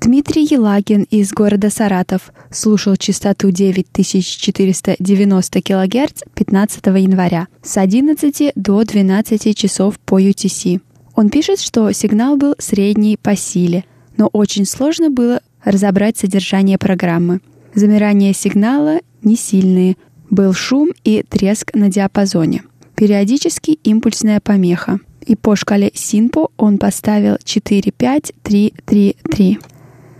[0.00, 9.56] Дмитрий Елагин из города Саратов слушал частоту 9490 кГц 15 января с 11 до 12
[9.56, 10.80] часов по UTC.
[11.14, 13.84] Он пишет, что сигнал был средний по силе,
[14.20, 17.40] но очень сложно было разобрать содержание программы.
[17.74, 19.96] Замирание сигнала не сильные,
[20.28, 22.64] был шум и треск на диапазоне.
[22.96, 25.00] Периодически импульсная помеха.
[25.26, 29.56] И по шкале Синпо он поставил 4-5-3-3-3.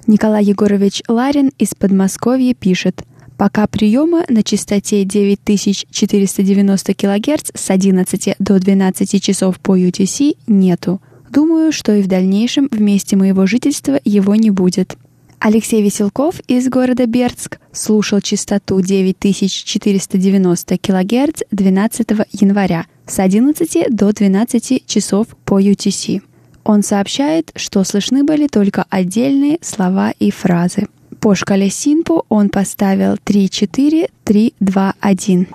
[0.06, 3.02] Николай Егорович Ларин из Подмосковья пишет,
[3.36, 11.02] Пока приема на частоте 9490 кГц с 11 до 12 часов по UTC нету.
[11.30, 14.96] Думаю, что и в дальнейшем в месте моего жительства его не будет.
[15.38, 24.86] Алексей Веселков из города Бердск слушал частоту 9490 кГц 12 января с 11 до 12
[24.86, 26.20] часов по UTC.
[26.64, 30.88] Он сообщает, что слышны были только отдельные слова и фразы.
[31.20, 35.46] По шкале Синпо он поставил 3-4-3-2-1.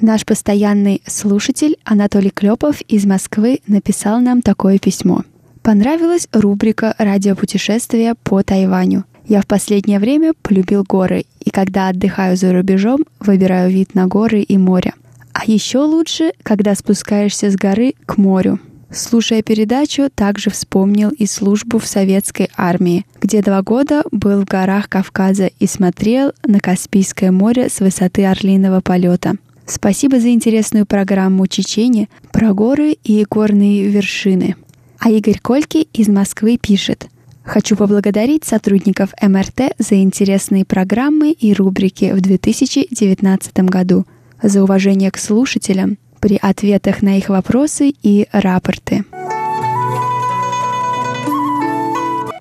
[0.00, 5.24] Наш постоянный слушатель Анатолий Клепов из Москвы написал нам такое письмо.
[5.60, 9.04] Понравилась рубрика «Радиопутешествия по Тайваню».
[9.28, 14.40] Я в последнее время полюбил горы, и когда отдыхаю за рубежом, выбираю вид на горы
[14.40, 14.94] и море.
[15.34, 18.58] А еще лучше, когда спускаешься с горы к морю.
[18.90, 24.88] Слушая передачу, также вспомнил и службу в советской армии, где два года был в горах
[24.88, 29.34] Кавказа и смотрел на Каспийское море с высоты орлиного полета.
[29.70, 34.56] Спасибо за интересную программу Чечени про горы и горные вершины.
[34.98, 37.06] А Игорь Кольки из Москвы пишет–
[37.42, 44.06] Хочу поблагодарить сотрудников МРТ за интересные программы и рубрики в 2019 году–
[44.42, 49.04] за уважение к слушателям при ответах на их вопросы и рапорты.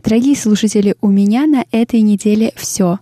[0.04, 3.00] Дорогие слушатели, у меня на этой неделе все.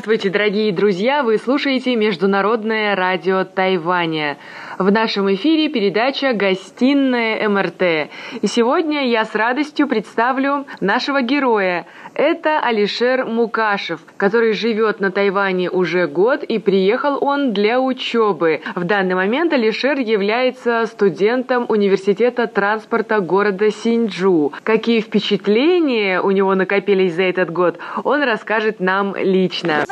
[0.05, 1.23] Здравствуйте, дорогие друзья!
[1.23, 4.37] Вы слушаете Международное радио Тайваня.
[4.79, 8.11] В нашем эфире передача «Гостиная МРТ».
[8.43, 11.87] И сегодня я с радостью представлю нашего героя.
[12.15, 18.63] Это Алишер Мукашев, который живет на Тайване уже год и приехал он для учебы.
[18.75, 24.53] В данный момент Алишер является студентом Университета транспорта города Синджу.
[24.65, 29.85] Какие впечатления у него накопились за этот год, он расскажет нам лично.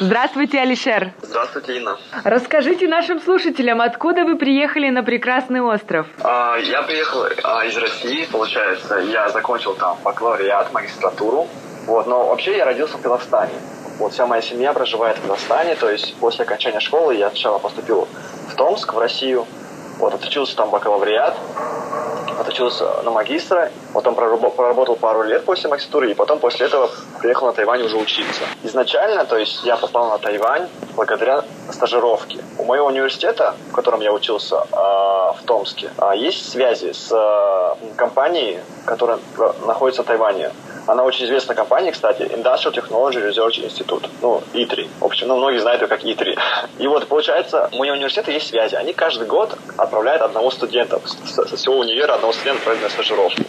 [0.00, 1.12] Здравствуйте, Алишер.
[1.22, 1.98] Здравствуйте, Инна.
[2.22, 6.06] Расскажите нашим слушателям, откуда вы приехали на прекрасный остров?
[6.22, 8.98] А, я приехал а, из России, получается.
[8.98, 11.48] Я закончил там бакалавриат, магистратуру.
[11.86, 13.54] Вот, но вообще я родился в Казахстане.
[13.98, 18.06] Вот вся моя семья проживает в Казахстане, то есть после окончания школы я сначала поступил
[18.48, 19.46] в Томск, в Россию.
[19.98, 21.36] Вот, отучился там бакалавриат,
[22.38, 26.88] отучился на магистра, потом проработал пару лет после магистратуры, и потом после этого
[27.20, 28.42] приехал на Тайвань уже учиться.
[28.62, 32.38] Изначально, то есть я попал на Тайвань благодаря стажировке.
[32.58, 37.76] У моего университета, в котором я учился а, в Томске, а, есть связи с а,
[37.96, 39.18] компанией, которая
[39.66, 40.50] находится в Тайване.
[40.88, 44.88] Она очень известная компания, кстати, Industrial Technology Research Institute, ну, ITRI.
[45.00, 46.34] В общем, ну, многие знают ее как ITRI.
[46.78, 48.74] И вот, получается, у университета есть связи.
[48.74, 53.42] Они каждый год отправляют одного студента, со всего универа одного студента отправляют на стажировку.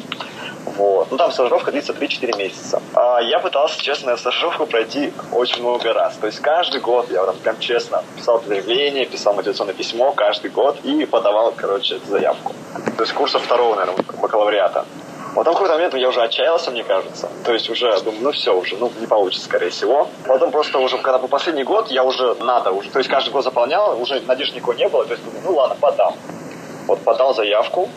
[0.77, 1.11] Вот.
[1.11, 2.81] Ну, там стажировка длится 3-4 месяца.
[2.93, 6.17] А я пытался, честно, стажировку пройти очень много раз.
[6.17, 10.77] То есть каждый год я там прям честно писал заявление, писал мотивационное письмо каждый год
[10.83, 12.53] и подавал, короче, заявку.
[12.97, 14.85] То есть курса второго, наверное, бакалавриата.
[15.35, 17.29] Потом в какой-то момент я уже отчаялся, мне кажется.
[17.45, 20.07] То есть уже думаю, ну все уже, ну не получится, скорее всего.
[20.25, 22.89] Потом просто уже, когда был последний год, я уже надо уже.
[22.89, 25.05] То есть каждый год заполнял, уже надежды никого не было.
[25.05, 26.15] То есть думаю, ну ладно, подам.
[26.87, 27.89] Вот подал заявку,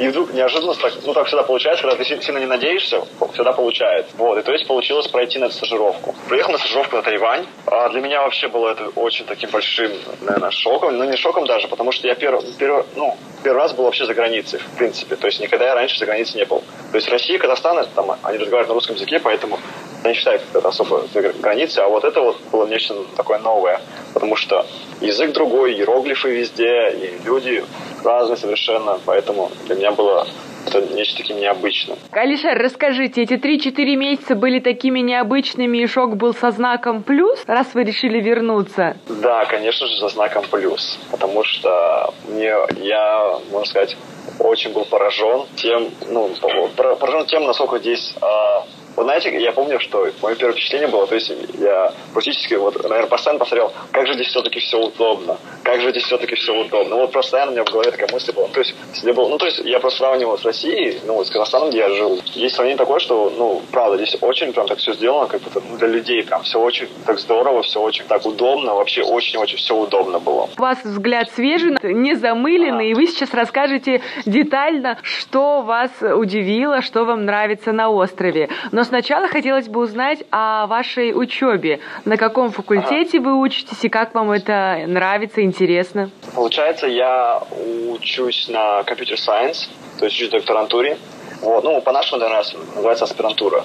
[0.00, 3.02] и вдруг неожиданно, так, ну так всегда получается, когда ты сильно не надеешься,
[3.34, 4.10] всегда получается.
[4.16, 6.14] Вот, и то есть получилось пройти на эту стажировку.
[6.26, 7.44] Приехал на стажировку на Тайвань.
[7.66, 10.96] А для меня вообще было это очень таким большим, наверное, шоком.
[10.96, 14.14] Ну, не шоком даже, потому что я первый, первый, ну, первый раз был вообще за
[14.14, 15.16] границей, в принципе.
[15.16, 16.62] То есть никогда я раньше за границей не был.
[16.92, 19.58] То есть Россия, Казахстан, там, они разговаривают на русском языке, поэтому
[20.04, 23.80] я не считаю это особо за границей, а вот это вот было нечто такое новое,
[24.14, 24.66] потому что
[25.00, 27.64] язык другой, иероглифы везде, и люди
[28.04, 30.26] разные совершенно, поэтому для меня было
[30.66, 31.96] это нечто таким необычным.
[32.12, 37.68] Алишер, расскажите, эти 3-4 месяца были такими необычными, и шок был со знаком плюс, раз
[37.74, 38.96] вы решили вернуться?
[39.08, 43.96] Да, конечно же, со знаком плюс, потому что мне, я, можно сказать,
[44.38, 46.30] очень был поражен тем, ну,
[46.76, 48.64] поражен тем, насколько здесь а,
[49.00, 53.08] вот знаете, я помню, что мое первое впечатление было, то есть я практически, вот, наверное,
[53.08, 56.96] постоянно посмотрел, как же здесь все-таки все удобно, как же здесь все-таки все удобно.
[56.96, 58.48] Вот просто постоянно у меня в голове такая мысль была.
[58.48, 61.70] То есть, если было, ну, то есть я просто сравнивал с Россией, ну, с Казахстаном,
[61.70, 62.20] где я жил.
[62.34, 65.78] Есть сравнение такое, что, ну, правда, здесь очень прям так все сделано, как будто ну,
[65.78, 70.18] для людей прям все очень так здорово, все очень так удобно, вообще очень-очень все удобно
[70.18, 70.48] было.
[70.58, 72.90] У вас взгляд свежий, не замыленный, а.
[72.90, 78.48] и вы сейчас расскажете детально, что вас удивило, что вам нравится на острове.
[78.72, 81.80] Но сначала хотелось бы узнать о вашей учебе.
[82.04, 83.28] На каком факультете ага.
[83.28, 86.10] вы учитесь и как вам это нравится, интересно?
[86.34, 87.40] Получается, я
[87.88, 90.98] учусь на компьютер сайенс, то есть учусь в докторантуре.
[91.40, 91.64] Вот.
[91.64, 93.64] Ну, по-нашему, наверное, называется аспирантура.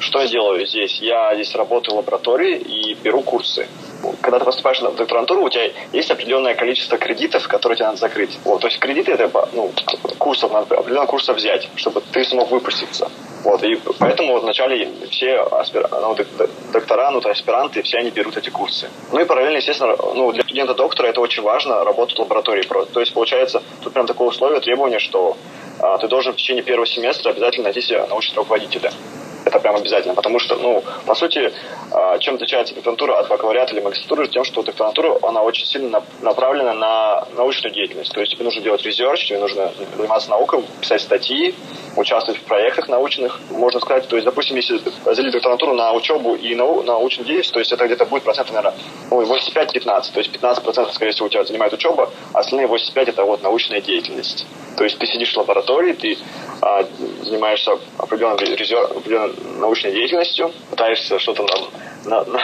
[0.00, 1.00] Что я делаю здесь?
[1.00, 3.68] Я здесь работаю в лаборатории и беру курсы.
[4.20, 8.38] Когда ты поступаешь на докторантуру, у тебя есть определенное количество кредитов, которые тебе надо закрыть.
[8.44, 9.72] Вот, то есть кредиты это ну,
[10.18, 13.10] курсов, надо определенного курса взять, чтобы ты смог выпуститься.
[13.44, 15.86] Вот, и поэтому вот вначале все аспир...
[15.90, 16.16] ну,
[16.72, 18.88] доктора, ну, то аспиранты, все они берут эти курсы.
[19.12, 22.62] Ну и параллельно, естественно, ну, для студента-доктора это очень важно, работать в лаборатории.
[22.92, 25.36] То есть, получается, тут прям такое условие, требование, что
[25.78, 28.90] а, ты должен в течение первого семестра обязательно найти себе научного руководителя
[29.44, 31.52] это прям обязательно, потому что, ну, по сути,
[31.90, 36.74] а, чем отличается докторантура от бакалавриата или магистратуры, тем, что докторантура, она очень сильно направлена
[36.74, 38.12] на научную деятельность.
[38.12, 41.54] То есть тебе нужно делать резерч, тебе нужно заниматься наукой, писать статьи,
[41.96, 43.40] участвовать в проектах научных.
[43.50, 47.58] Можно сказать, то есть, допустим, если разделить докторантуру на учебу и нау научную деятельность, то
[47.58, 48.74] есть это где-то будет процент, наверное,
[49.10, 50.12] ну, 85-15.
[50.12, 53.80] То есть 15% скорее всего у тебя занимает учеба, а остальные 85% это вот научная
[53.80, 54.46] деятельность.
[54.76, 56.18] То есть ты сидишь в лаборатории, ты
[56.60, 56.84] а,
[57.22, 61.46] занимаешься определенной, определенной научной деятельностью, пытаешься что-то
[62.04, 62.40] на, на,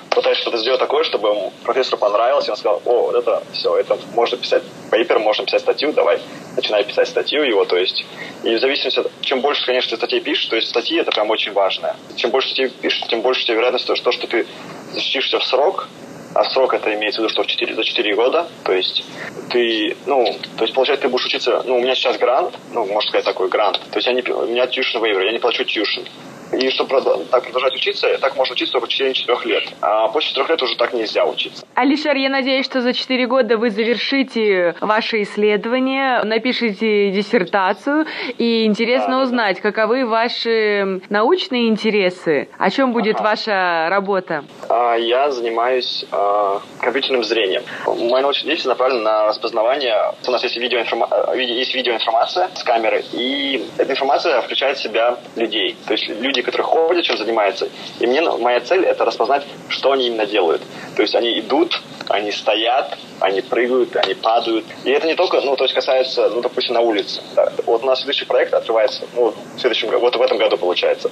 [0.10, 3.98] пытаешься что-то сделать такое, чтобы профессору понравилось, и он сказал, о, вот это все, это
[4.14, 6.20] можно писать пейпер, можно писать статью, давай,
[6.56, 8.04] начинай писать статью его, то есть,
[8.42, 11.30] и в зависимости от, чем больше, конечно, ты статей пишешь, то есть статьи это прям
[11.30, 11.96] очень важно.
[12.16, 14.46] Чем больше статей пишешь, тем больше у тебя вероятность, что, что ты
[14.92, 15.88] защитишься в срок,
[16.34, 19.04] а срок это имеется в виду, что в 4, за 4 года, то есть
[19.50, 20.24] ты, ну,
[20.56, 23.48] то есть, получается, ты будешь учиться, ну, у меня сейчас грант, ну, можно сказать, такой
[23.48, 26.06] грант, то есть я не, у меня tuition waiver, я не плачу tuition.
[26.52, 29.64] И чтобы так продолжать учиться, так можно учиться только в течение четырех лет.
[29.80, 31.64] А после четырех лет уже так нельзя учиться.
[31.74, 38.06] Алишер, я надеюсь, что за четыре года вы завершите ваше исследование, напишите диссертацию,
[38.38, 39.62] и интересно да, узнать, да.
[39.62, 43.24] каковы ваши научные интересы, о чем будет ага.
[43.24, 44.44] ваша работа.
[44.68, 47.62] А, я занимаюсь а, компьютерным зрением.
[47.86, 49.96] Моя научная деятельность направлена на распознавание.
[50.26, 51.08] У нас есть, видеоинформа...
[51.34, 55.76] есть видеоинформация с камеры, и эта информация включает в себя людей.
[55.86, 57.68] То есть люди люди, которые ходят, чем занимаются.
[58.00, 60.62] И мне моя цель это распознать, что они именно делают.
[60.96, 64.64] То есть они идут, они стоят, они прыгают, они падают.
[64.84, 67.22] И это не только, ну, то есть касается, ну, допустим, на улице.
[67.36, 67.52] Да.
[67.66, 71.10] Вот у нас следующий проект открывается, ну, в следующем году, вот в этом году получается.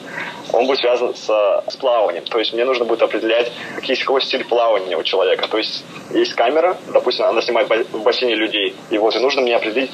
[0.53, 1.26] Он будет связан с,
[1.68, 2.24] с плаванием.
[2.24, 5.49] То есть мне нужно будет определять, какие, какой стиль плавания у человека.
[5.49, 8.74] То есть есть камера, допустим, она снимает в бассейне людей.
[8.91, 9.91] И вот, и нужно мне определить,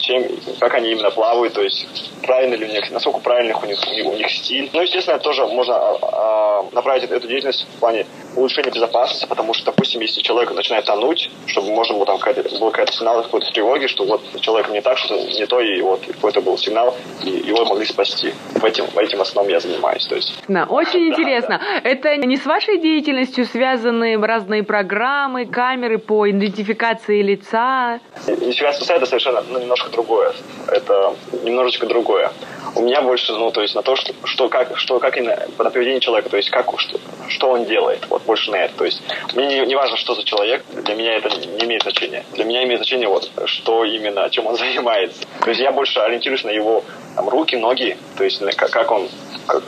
[0.00, 0.24] чем,
[0.58, 1.86] как они именно плавают, то есть
[2.22, 4.70] правильно ли у них, насколько правильный у них, у них стиль.
[4.72, 8.06] Ну, естественно, тоже можно а, направить эту деятельность в плане
[8.36, 12.70] улучшения безопасности, потому что, допустим, если человек начинает тонуть, чтобы можно было там какая-то, был
[12.70, 16.40] какой-то сигнал какой-то тревоги, что вот человек не так, что не то, и вот какой-то
[16.40, 18.32] был сигнал, и его могли спасти.
[18.54, 20.06] В этим, в этим основном я занимаюсь.
[20.06, 20.32] То есть.
[20.48, 21.60] Да, очень да, интересно.
[21.60, 21.88] Да.
[21.88, 28.00] Это не с вашей деятельностью связаны разные программы, камеры по идентификации лица?
[28.26, 30.32] Идентификация это совершенно ну, немножко другое.
[30.68, 32.30] Это немножечко другое.
[32.74, 35.70] У меня больше, ну, то есть на то, что, что как, что, как именно на
[35.70, 36.98] поведение человека, то есть как, что,
[37.28, 38.74] что он делает, вот больше на это.
[38.76, 39.02] То есть
[39.34, 42.24] мне не, не важно, что за человек, для меня это не имеет значения.
[42.32, 45.20] Для меня имеет значение вот, что именно, чем он занимается.
[45.42, 49.08] То есть я больше ориентируюсь на его там, руки, ноги, то есть как, как он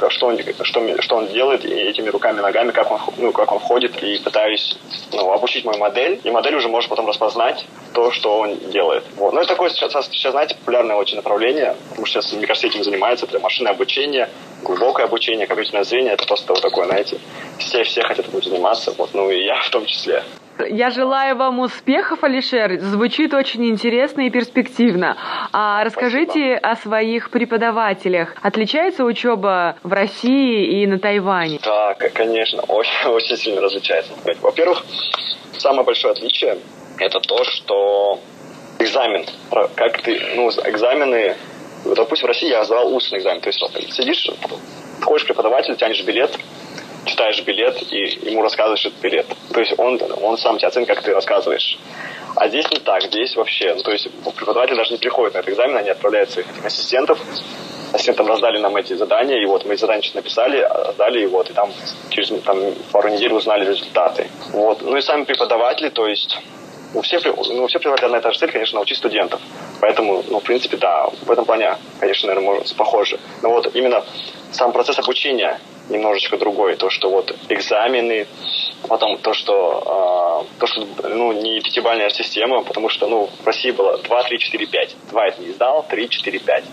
[0.09, 4.03] что, он, что, что он делает этими руками, ногами, как он, ну, как он ходит,
[4.03, 4.77] и пытаюсь
[5.13, 9.05] ну, обучить мою модель, и модель уже может потом распознать то, что он делает.
[9.17, 9.33] Вот.
[9.33, 12.85] Ну, это такое сейчас, сейчас, знаете, популярное очень направление, потому что сейчас, мне кажется, этим
[12.85, 14.29] занимается, это машинное обучение,
[14.63, 17.19] глубокое обучение, компьютерное зрение, это просто вот такое, знаете,
[17.59, 20.23] все, все хотят этим заниматься, вот, ну и я в том числе.
[20.69, 22.79] Я желаю вам успехов, Алишер.
[22.81, 25.17] Звучит очень интересно и перспективно.
[25.53, 26.69] А расскажите Спасибо.
[26.69, 28.37] о своих преподавателях.
[28.41, 31.59] Отличается учеба в России и на Тайване?
[31.63, 34.13] Да, конечно, очень, очень сильно различается.
[34.41, 34.85] Во-первых,
[35.59, 36.59] самое большое отличие–
[36.99, 38.21] это то, что
[38.79, 39.25] экзамен,
[39.75, 41.35] как ты, ну, экзамены,
[41.85, 43.61] допустим, в России я сдавал устный экзамен, то есть
[43.93, 44.31] сидишь,
[45.03, 46.31] ходишь к преподавателю, тянешь билет,
[47.05, 49.27] читаешь билет и ему рассказываешь этот билет.
[49.53, 51.79] То есть он, он сам тебе оценит, как ты рассказываешь.
[52.37, 55.53] А здесь не так, здесь вообще, ну, то есть преподаватель даже не приходит на этот
[55.53, 57.21] экзамен, они отправляют своих ассистентов,
[57.93, 61.53] ассистентам раздали нам эти задания, и вот мы эти задания написали, сдали, и вот, и
[61.53, 61.71] там
[62.11, 62.59] через там,
[62.91, 64.29] пару недель узнали результаты.
[64.53, 64.83] Вот.
[64.83, 66.37] Ну и сами преподаватели, то есть
[66.95, 69.41] у всех, ну, все преподаватели одна и та же цель, конечно, научить студентов.
[69.81, 73.19] Поэтому, ну, в принципе, да, в этом плане, конечно, наверное, может, похоже.
[73.43, 74.05] Но вот именно
[74.53, 76.77] сам процесс обучения немножечко другой.
[76.77, 78.27] То, что вот экзамены,
[78.89, 83.71] потом то, что, э, то, что ну, не пятибальная система, потому что ну, в России
[83.71, 84.97] было 2, 3, 4, 5.
[85.11, 86.65] 2 это не сдал, 3, 4, 5.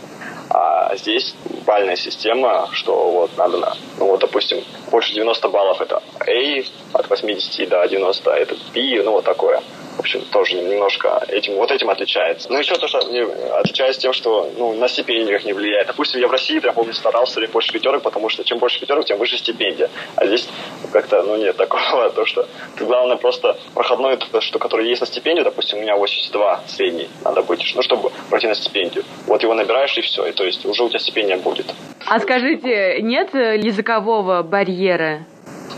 [0.54, 1.34] А здесь
[1.66, 7.70] бальная система, что вот надо, ну вот, допустим, больше 90 баллов это A, от 80
[7.70, 9.62] до 90 это B, ну вот такое.
[9.96, 12.52] В общем, тоже немножко этим, вот этим отличается.
[12.52, 15.88] Ну, еще то, что не, отличается тем, что ну, на стипендиях не влияет.
[15.88, 19.06] Допустим, я в России, я помню, старался или больше пятерок, потому что чем больше пятерок,
[19.06, 19.90] тем выше стипендия.
[20.16, 20.48] А здесь
[20.92, 25.08] как-то, ну, нет такого, то, что ты, главное, просто проходной, то, что, который есть на
[25.08, 29.04] стипендию, допустим, у меня 82 средний надо быть, ну, чтобы пройти на стипендию.
[29.28, 31.66] Вот его набираешь, и все, и то есть уже у тебя стипендия будет.
[32.08, 35.26] А скажите, нет языкового барьера?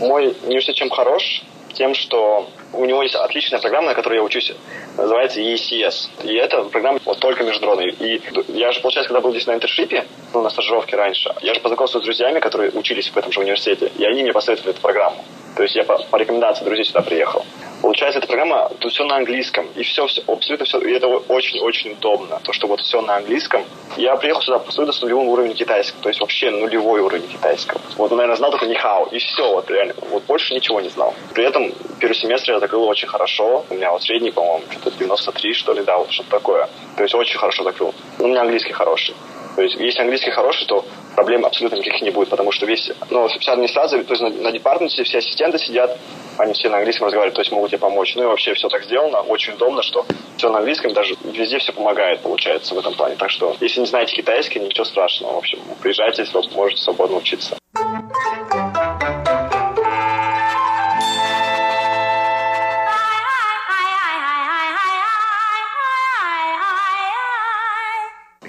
[0.00, 1.42] Мой университет чем хорош?
[1.72, 4.52] Тем, что у него есть отличная программа, на которой я учусь,
[4.96, 6.24] называется ECS.
[6.24, 7.88] И это программа вот только международная.
[7.88, 11.60] И я же, получается, когда был здесь на интершипе, ну, на стажировке раньше, я же
[11.60, 15.24] познакомился с друзьями, которые учились в этом же университете, и они мне посоветовали эту программу.
[15.56, 17.44] То есть я по, по рекомендации друзей сюда приехал.
[17.84, 21.92] Получается, эта программа, тут все на английском, и все, все абсолютно все, и это очень-очень
[21.92, 23.62] удобно, то, что вот все на английском.
[23.98, 27.78] Я приехал сюда абсолютно с нулевым уровнем китайского, то есть вообще нулевой уровень китайского.
[27.98, 31.12] Вот, наверное, знал только нихао, и все, вот реально, вот больше ничего не знал.
[31.34, 35.52] При этом первый семестр я закрыл очень хорошо, у меня вот средний, по-моему, что-то 93,
[35.52, 36.70] что ли, да, вот что-то такое.
[36.96, 37.94] То есть очень хорошо закрыл.
[38.18, 39.14] У меня английский хороший.
[39.56, 40.84] То есть, если английский хороший, то
[41.14, 44.52] проблем абсолютно никаких не будет, потому что весь, ну, вся администрация, то есть на, на
[44.52, 45.98] департаменте все ассистенты сидят,
[46.38, 48.14] они все на английском разговаривают, то есть могут тебе помочь.
[48.16, 50.04] Ну и вообще все так сделано, очень удобно, что
[50.36, 53.16] все на английском, даже везде все помогает, получается, в этом плане.
[53.16, 55.34] Так что, если не знаете китайский, ничего страшного.
[55.34, 57.56] В общем, приезжайте, можете свободно учиться.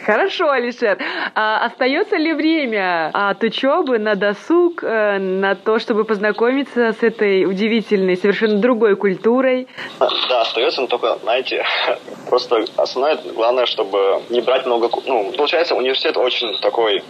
[0.05, 0.99] Хорошо, Алишер.
[1.33, 7.45] А остается ли время от учебы на досуг, э, на то, чтобы познакомиться с этой
[7.45, 9.67] удивительной, совершенно другой культурой?
[9.99, 11.65] Да, остается, но только, знаете,
[12.29, 14.89] просто основное, главное, чтобы не брать много...
[15.07, 17.03] Ну, получается, университет очень такой,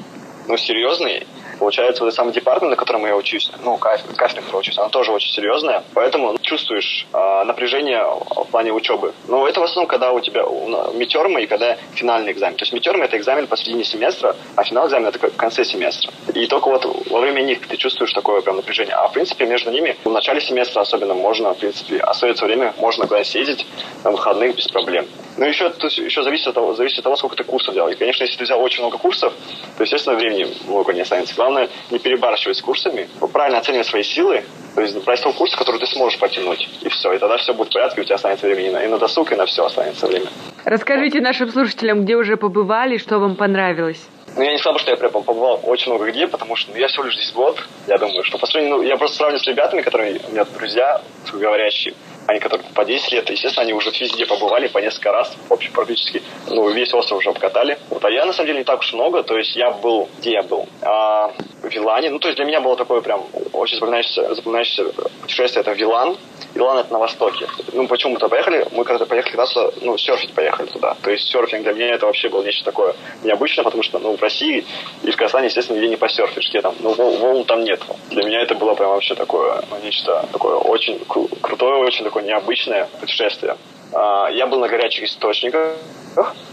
[0.47, 1.27] ну, серьезный,
[1.59, 5.11] Получается, вот сам департамент, на котором я учусь, ну, кафедра, кафедра, на учусь, она тоже
[5.11, 9.13] очень серьезная, поэтому чувствуешь э, напряжение в плане учебы.
[9.27, 10.43] Но это в основном, когда у тебя
[10.93, 12.55] митермы и когда финальный экзамен.
[12.57, 16.11] То есть митермы– это экзамен посредине семестра, а финал экзамена– это в конце семестра.
[16.33, 18.95] И только вот во время них ты чувствуешь такое прям напряжение.
[18.95, 23.07] А в принципе между ними в начале семестра особенно можно, в принципе, остается время, можно
[23.07, 23.65] куда съездить
[24.03, 25.07] на выходных без проблем.
[25.37, 27.89] Ну, еще, то есть, еще зависит от того, зависит от того, сколько ты курсов делал.
[27.89, 29.33] И, конечно, если ты взял очень много курсов,
[29.77, 31.35] то, естественно, времени много не останется.
[31.35, 34.43] Главное, не перебарщивать с курсами, правильно оценивать свои силы,
[34.75, 36.67] то есть брать тот курс, который ты сможешь потянуть.
[36.81, 37.13] И все.
[37.13, 39.31] И тогда все будет в порядке, у тебя останется времени и на, и на досуг,
[39.31, 40.27] и на все останется время.
[40.63, 44.07] Расскажите нашим слушателям, где уже побывали, что вам понравилось.
[44.35, 46.87] Ну, я не сказал, что я прям побывал очень много где, потому что ну, я
[46.87, 47.57] всего лишь здесь год.
[47.87, 51.01] Я думаю, что по сравнению, ну, я просто сравниваю с ребятами, которые у меня друзья,
[51.31, 51.93] говорящие,
[52.27, 55.71] они, которые по 10 лет, естественно, они уже везде побывали по несколько раз, в общем,
[55.73, 57.77] практически, ну, весь остров уже обкатали.
[57.89, 60.31] Вот, а я, на самом деле, не так уж много, то есть я был, где
[60.31, 60.67] я был?
[60.81, 65.61] А, в Вилане, ну, то есть для меня было такое прям очень запоминающееся, запоминающееся путешествие,
[65.61, 66.17] это Вилан,
[66.53, 67.47] Вилан это на востоке.
[67.73, 68.65] Ну, почему мы туда поехали?
[68.71, 70.95] Мы когда-то поехали когда-то, ну, серфить поехали туда.
[71.01, 74.21] То есть серфинг для меня это вообще было нечто такое необычное, потому что, ну, в
[74.21, 74.65] России
[75.03, 77.81] и в Казахстане, естественно, нигде не посерфишь, где там, ну, волн там нет.
[78.09, 82.14] Для меня это было прям вообще такое, ну, нечто такое очень кру- крутое, очень такое
[82.21, 83.57] необычное путешествие.
[83.93, 85.73] А, я был на горячих источниках,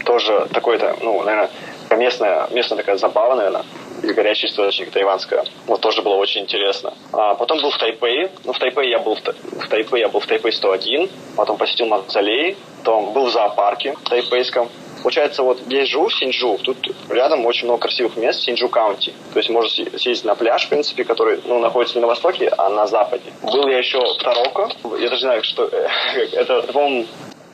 [0.05, 1.49] тоже такое-то, ну, наверное,
[1.91, 3.63] местная, местная такая забава, наверное
[4.11, 5.45] горячий источник тайванская.
[5.65, 6.93] Вот тоже было очень интересно.
[7.13, 8.29] А потом был в Тайпэй.
[8.43, 11.09] Ну, в Тайпэй я был в, в я был в Тайпэй 101.
[11.37, 12.57] Потом посетил мавзолей.
[12.79, 14.67] Потом был в зоопарке тайпейском.
[15.03, 16.77] Получается, вот здесь живу, в Синджу, тут
[17.09, 19.13] рядом очень много красивых мест, Синджу County.
[19.33, 22.69] То есть можно съездить на пляж, в принципе, который ну, находится не на востоке, а
[22.69, 23.33] на западе.
[23.41, 24.69] Был я еще в Тароко.
[24.97, 25.65] Я даже не знаю, что
[26.31, 27.05] это, по-моему,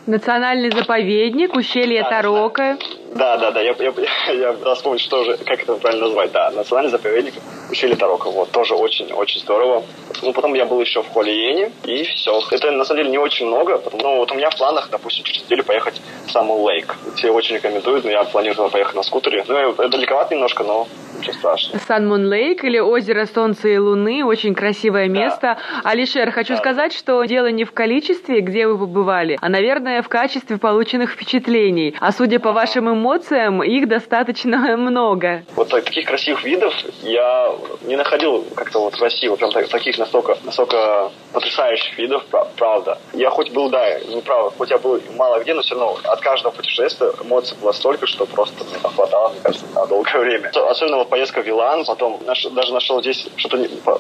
[0.10, 2.80] Национальный заповедник, ущелье да, Тарока.
[3.14, 3.93] Да, да, да, я, я,
[4.34, 7.36] я, я вспомнил, что же, как это правильно назвать, да, национальный заповедник
[7.70, 9.84] ущелье Тарока, вот, тоже очень-очень здорово.
[10.24, 12.41] Ну, потом я был еще в Холиене, и все.
[12.49, 15.24] Это, на самом деле, не очень много, потому ну, вот у меня в планах, допустим,
[15.24, 16.97] через неделю поехать в Саму Лейк.
[17.16, 19.45] Все очень рекомендуют, но я планирую поехать на скутере.
[19.47, 20.88] Ну, это далековато немножко, но
[21.20, 21.82] ничего страшного.
[21.88, 25.57] Сан Мун Лейк или озеро Солнца и Луны, очень красивое место.
[25.84, 25.89] Да.
[25.89, 26.59] Алишер, хочу да.
[26.59, 31.95] сказать, что дело не в количестве, где вы побывали, а, наверное, в качестве полученных впечатлений.
[31.99, 35.43] А судя по вашим эмоциям, их достаточно много.
[35.55, 37.51] Вот таких красивых видов я
[37.82, 42.24] не находил как-то вот в России вот прям таких настолько, настолько потрясающих видов,
[42.57, 42.97] правда.
[43.13, 46.20] Я хоть был, да, ну правда, хоть я был мало где, но все равно от
[46.22, 50.51] каждого путешествия эмоций было столько, что просто мне хватало, мне кажется, на долгое время.
[50.70, 53.57] Особенно вот поездка в Вилан, потом наш, даже нашел здесь что-то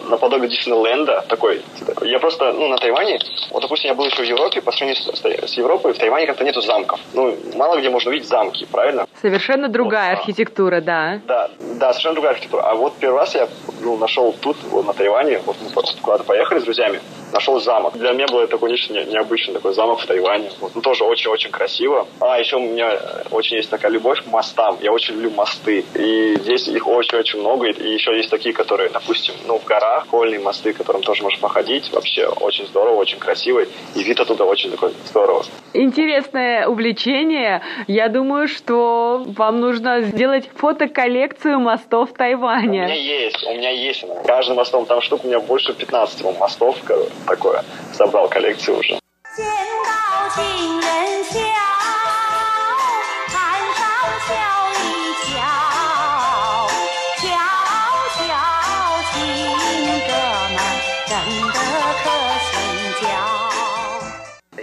[0.09, 1.61] наподобие Диснейленда такой.
[2.01, 3.19] Я просто, ну, на Тайване,
[3.51, 6.43] вот, допустим, я был еще в Европе, по сравнению с, с Европой, в Тайване как-то
[6.43, 6.99] нету замков.
[7.13, 9.07] Ну, мало где можно увидеть замки, правильно?
[9.21, 11.19] Совершенно другая вот, архитектура, да.
[11.27, 12.61] Да, да, совершенно другая архитектура.
[12.63, 13.47] А вот первый раз я
[13.81, 17.01] ну, нашел тут, вот на Тайване, вот мы куда-то поехали с друзьями,
[17.31, 17.97] нашел замок.
[17.97, 20.51] Для меня было такое нечто необычное, такой замок в Тайване.
[20.59, 22.07] Вот, ну, тоже очень-очень красиво.
[22.19, 22.97] А еще у меня
[23.31, 24.77] очень есть такая любовь к мостам.
[24.81, 25.85] Я очень люблю мосты.
[25.95, 27.67] И здесь их очень-очень много.
[27.67, 31.91] И еще есть такие, которые, допустим, ну, в горах, кольные мосты, которым тоже можно походить.
[31.91, 33.61] Вообще очень здорово, очень красиво.
[33.95, 35.43] И вид оттуда очень такой здорово.
[35.73, 37.61] Интересное увлечение.
[37.87, 42.83] Я думаю, что вам нужно сделать фотоколлекцию мостов Тайваня.
[42.83, 44.05] У меня есть, у меня есть.
[44.25, 46.77] Каждым мостом там штук у меня больше 15 мостов
[47.25, 47.63] такое.
[47.93, 48.99] Собрал коллекцию уже.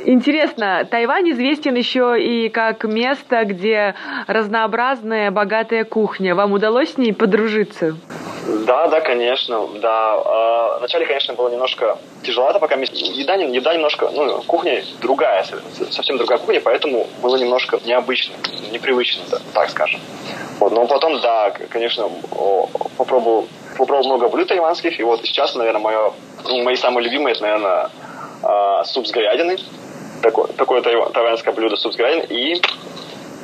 [0.08, 3.96] Интересно, Тайвань известен еще и как место, где
[4.28, 6.36] разнообразная, богатая кухня.
[6.36, 7.96] Вам удалось с ней подружиться?
[8.66, 10.14] Да, да, конечно, да.
[10.14, 15.44] А, вначале, конечно, было немножко тяжеловато, пока еда, еда немножко, ну, кухня другая,
[15.90, 18.36] совсем другая кухня, поэтому было немножко необычно,
[18.70, 19.98] непривычно, так скажем.
[20.60, 22.08] Вот, но потом, да, конечно,
[22.96, 26.12] попробовал, попробовал много блюд тайванских, и вот сейчас, наверное, мое,
[26.44, 27.90] ну, мои самые любимые, это, наверное,
[28.44, 29.58] а, суп с говядиной,
[30.22, 32.62] такое, такое тайваньское блюдо суп с говядиной, и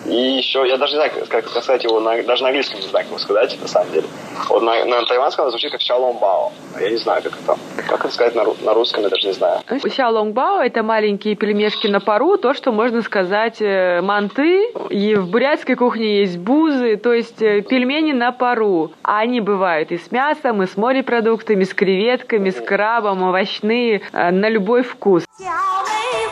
[0.05, 3.05] и еще, я даже не знаю, как, сказать его, на, даже на английском не знаю,
[3.05, 4.07] как его сказать, на самом деле.
[4.49, 6.53] Вот на, на тайванском звучит как шаломбао.
[6.81, 7.57] Я не знаю, как это,
[7.89, 9.61] как это сказать на, на русском, я даже не знаю.
[9.95, 14.73] Шаломбао– это маленькие пельмешки на пару, то, что можно сказать э, манты.
[14.91, 18.91] И в бурятской кухне есть бузы, то есть э, пельмени на пару.
[19.05, 24.31] А они бывают и с мясом, и с морепродуктами, с креветками, с крабом, овощные, э,
[24.33, 25.25] на любой вкус.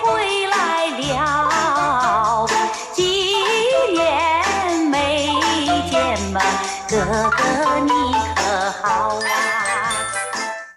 [0.03, 2.47] 回来了
[2.93, 3.03] 几
[3.93, 5.28] 年没
[5.91, 6.16] 见
[6.89, 6.97] 哥
[7.31, 8.10] 哥你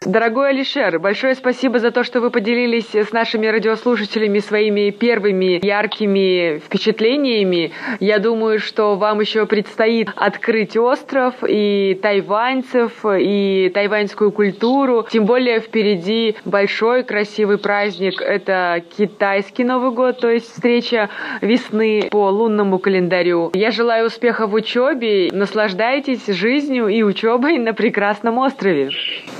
[0.05, 7.71] Алишер, большое спасибо за то, что вы поделились с нашими радиослушателями своими первыми яркими впечатлениями.
[7.99, 15.07] Я думаю, что вам еще предстоит открыть остров и тайваньцев, и тайваньскую культуру.
[15.09, 18.21] Тем более впереди большой красивый праздник.
[18.21, 21.09] Это китайский Новый год, то есть встреча
[21.41, 23.51] весны по лунному календарю.
[23.53, 25.29] Я желаю успеха в учебе.
[25.31, 28.89] Наслаждайтесь жизнью и учебой на прекрасном острове.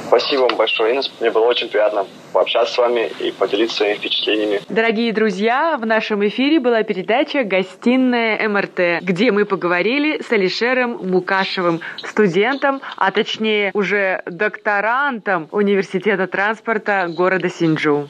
[0.08, 1.12] Спасибо вам большое, Инес.
[1.20, 4.62] Мне было очень приятно пообщаться с вами и поделиться своими впечатлениями.
[4.70, 11.82] Дорогие друзья, в нашем эфире была передача «Гостиная МРТ», где мы поговорили с Алишером Мукашевым,
[11.98, 18.10] студентом, а точнее уже докторантом Университета транспорта города Синджу.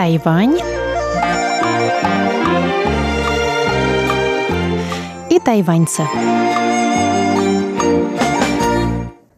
[0.00, 0.58] Тайвань
[5.28, 6.04] и тайваньцы.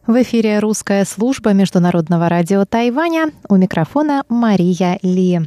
[0.07, 3.31] В эфире русская служба международного радио Тайваня.
[3.49, 5.41] У микрофона Мария Ли.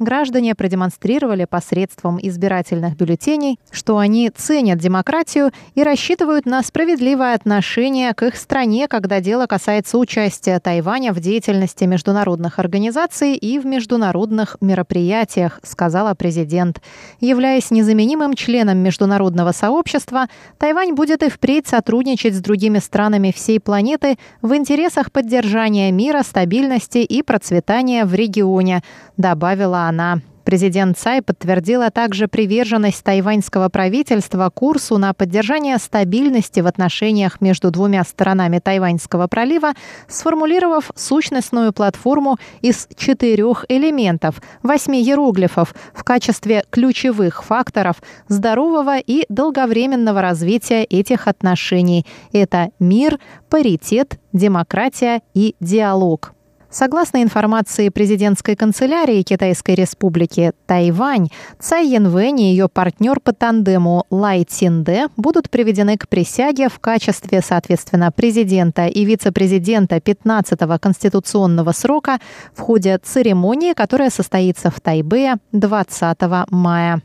[0.00, 8.24] Граждане продемонстрировали посредством избирательных бюллетеней, что они ценят демократию и рассчитывают на справедливое отношение к
[8.24, 15.60] их стране, когда дело касается участия Тайваня в деятельности международных организаций и в международных мероприятиях,
[15.62, 16.82] сказала президент.
[17.20, 20.26] Являясь незаменимым членом международного сообщества,
[20.58, 26.98] Тайвань будет и впредь сотрудничать с другими странами всей планеты в интересах поддержания мира, стабильности
[26.98, 28.82] и процветания в регионе,
[29.16, 30.20] добавила она.
[30.44, 38.04] Президент Цай подтвердила также приверженность тайваньского правительства курсу на поддержание стабильности в отношениях между двумя
[38.04, 39.72] сторонами Тайваньского пролива,
[40.06, 50.20] сформулировав сущностную платформу из четырех элементов, восьми иероглифов в качестве ключевых факторов здорового и долговременного
[50.20, 52.04] развития этих отношений.
[52.34, 53.18] Это мир,
[53.48, 56.33] паритет, демократия и диалог.
[56.74, 61.28] Согласно информации президентской канцелярии Китайской республики Тайвань,
[61.60, 67.42] Цай Янвэнь и ее партнер по тандему Лай Цинде будут приведены к присяге в качестве,
[67.42, 72.18] соответственно, президента и вице-президента 15-го конституционного срока
[72.56, 76.18] в ходе церемонии, которая состоится в Тайбе 20
[76.50, 77.02] мая.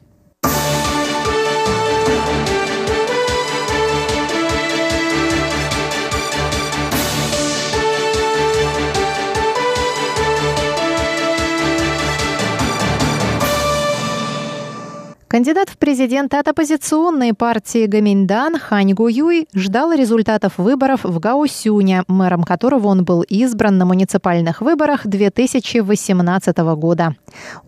[15.30, 22.44] Кандидат в президенты от оппозиционной партии Гаминьдан Хань Гуюй ждал результатов выборов в Гаусюне, мэром
[22.44, 27.16] которого он был избран на муниципальных выборах 2018 года.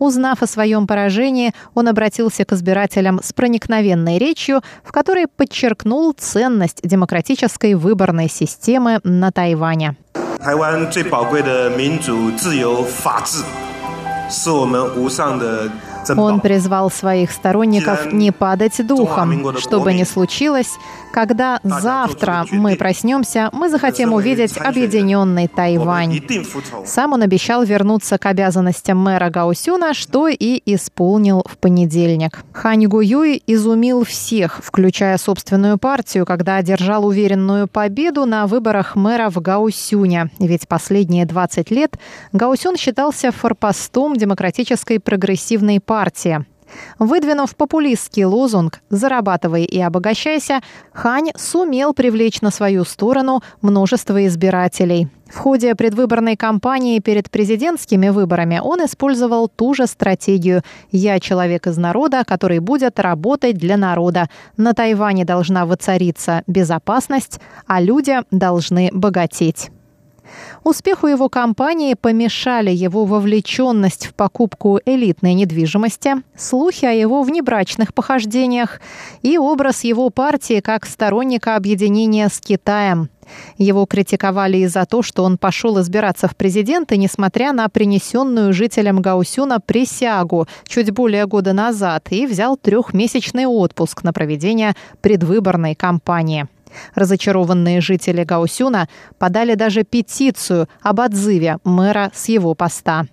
[0.00, 6.80] Узнав о своем поражении, он обратился к избирателям с проникновенной речью, в которой подчеркнул ценность
[6.82, 9.94] демократической выборной системы на Тайване.
[10.40, 10.90] Тайвань
[16.10, 20.78] он призвал своих сторонников не падать духом, чтобы не случилось,
[21.12, 26.22] когда завтра мы проснемся, мы захотим увидеть объединенный Тайвань.
[26.86, 32.44] Сам он обещал вернуться к обязанностям мэра Гаусюна, что и исполнил в понедельник.
[32.52, 39.40] Хань Гуюй изумил всех, включая собственную партию, когда одержал уверенную победу на выборах мэра в
[39.40, 40.30] Гаусюне.
[40.38, 41.98] Ведь последние 20 лет
[42.32, 45.91] Гаусюн считался форпостом демократической прогрессивной партии
[46.98, 50.60] Выдвинув популистский лозунг «Зарабатывай и обогащайся»,
[50.92, 55.08] Хань сумел привлечь на свою сторону множество избирателей.
[55.26, 61.78] В ходе предвыборной кампании перед президентскими выборами он использовал ту же стратегию «Я человек из
[61.78, 64.28] народа, который будет работать для народа.
[64.56, 69.70] На Тайване должна воцариться безопасность, а люди должны богатеть».
[70.64, 78.80] Успеху его кампании помешали его вовлеченность в покупку элитной недвижимости, слухи о его внебрачных похождениях
[79.22, 83.08] и образ его партии как сторонника объединения с Китаем.
[83.58, 89.00] Его критиковали и за то, что он пошел избираться в президенты, несмотря на принесенную жителям
[89.00, 96.46] Гаусюна присягу чуть более года назад, и взял трехмесячный отпуск на проведение предвыборной кампании.
[96.94, 103.06] Разочарованные жители Гаусюна подали даже петицию об отзыве мэра с его поста.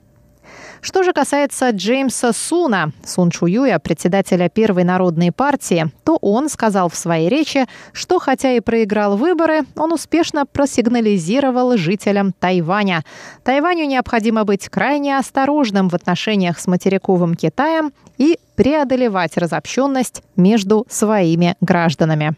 [0.82, 6.96] Что же касается Джеймса Суна, Сун Чуюя, председателя Первой народной партии, то он сказал в
[6.96, 13.04] своей речи, что хотя и проиграл выборы, он успешно просигнализировал жителям Тайваня.
[13.44, 21.56] Тайваню необходимо быть крайне осторожным в отношениях с материковым Китаем и преодолевать разобщенность между своими
[21.60, 22.36] гражданами.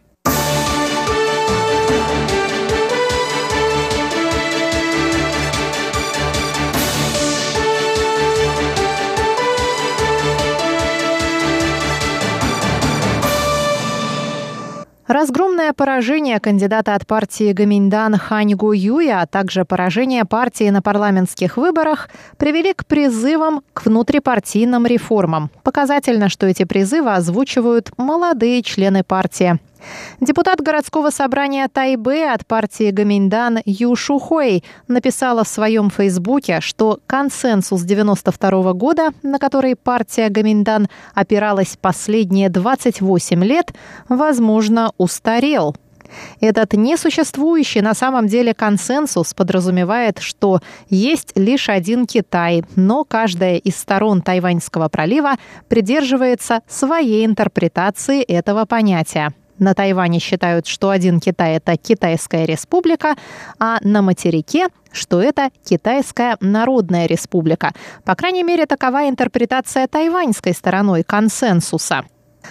[15.12, 22.08] Разгромное поражение кандидата от партии Гаминдан Ханьгу Юя, а также поражение партии на парламентских выборах
[22.38, 25.52] привели к призывам к внутрипартийным реформам.
[25.64, 29.60] Показательно, что эти призывы озвучивают молодые члены партии.
[30.20, 37.82] Депутат городского собрания Тайбе от партии Гаминдан Ю Шухой написала в своем фейсбуке, что консенсус
[37.82, 43.74] 92 года, на который партия Гаминдан опиралась последние 28 лет,
[44.10, 45.76] возможно, устарел.
[46.40, 50.60] Этот несуществующий на самом деле консенсус подразумевает, что
[50.90, 55.36] есть лишь один Китай, но каждая из сторон Тайваньского пролива
[55.68, 59.34] придерживается своей интерпретации этого понятия.
[59.62, 63.16] На Тайване считают, что один Китай– это Китайская республика,
[63.60, 67.72] а на материке что это Китайская Народная Республика.
[68.04, 72.04] По крайней мере, такова интерпретация тайваньской стороной консенсуса.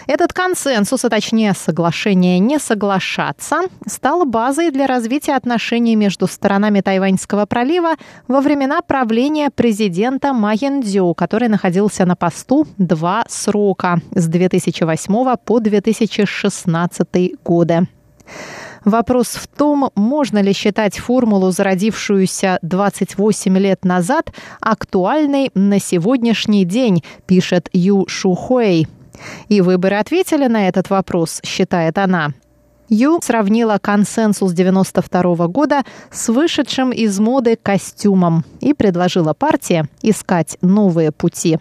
[0.06, 7.46] Этот консенсус, а точнее соглашение не соглашаться, стал базой для развития отношений между сторонами Тайваньского
[7.46, 7.94] пролива
[8.28, 15.60] во времена правления президента Ма Яндзю, который находился на посту два срока с 2008 по
[15.60, 17.88] 2016 годы.
[18.84, 27.04] Вопрос в том, можно ли считать формулу, зародившуюся 28 лет назад, актуальной на сегодняшний день,
[27.26, 28.86] пишет Ю Шухуэй.
[29.48, 32.32] И выборы ответили на этот вопрос, считает она.
[32.88, 41.12] Ю сравнила консенсус 92 года с вышедшим из моды костюмом и предложила партии искать новые
[41.12, 41.58] пути.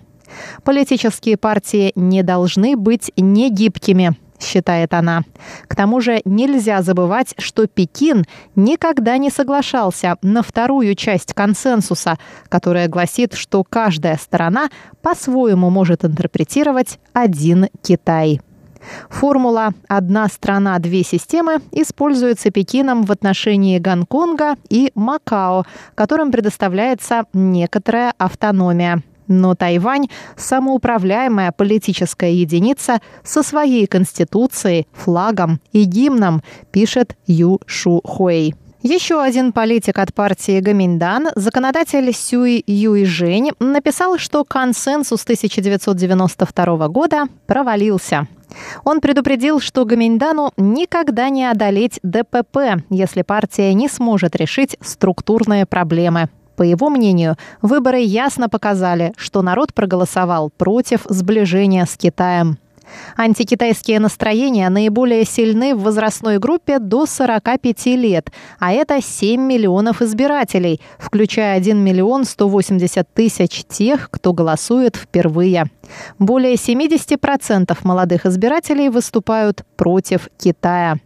[0.64, 5.24] Политические партии не должны быть негибкими, считает она.
[5.68, 8.26] К тому же нельзя забывать, что Пекин
[8.56, 12.18] никогда не соглашался на вторую часть консенсуса,
[12.50, 14.70] которая гласит, что каждая сторона
[15.02, 18.42] по-своему может интерпретировать один Китай.
[19.10, 25.66] Формула «одна страна, две системы» используется Пекином в отношении Гонконга и Макао,
[25.96, 29.04] которым предоставляется некоторая автономия.
[29.30, 38.56] Но Тайвань– самоуправляемая политическая единица со своей конституцией, флагом и гимном, пишет Ю Шу Хуэй.
[38.82, 47.26] Еще один политик от партии Гаминдан, законодатель Сюй Юй Жень, написал, что консенсус 1992 года
[47.46, 48.28] провалился.
[48.86, 56.30] Он предупредил, что Гаминдану никогда не одолеть ДПП, если партия не сможет решить структурные проблемы.
[56.60, 62.58] По его мнению, выборы ясно показали, что народ проголосовал против сближения с Китаем.
[63.16, 70.82] Антикитайские настроения наиболее сильны в возрастной группе до 45 лет, а это 7 миллионов избирателей,
[70.98, 75.64] включая 1 миллион 180 тысяч тех, кто голосует впервые.
[76.18, 80.98] Более 70% молодых избирателей выступают против Китая.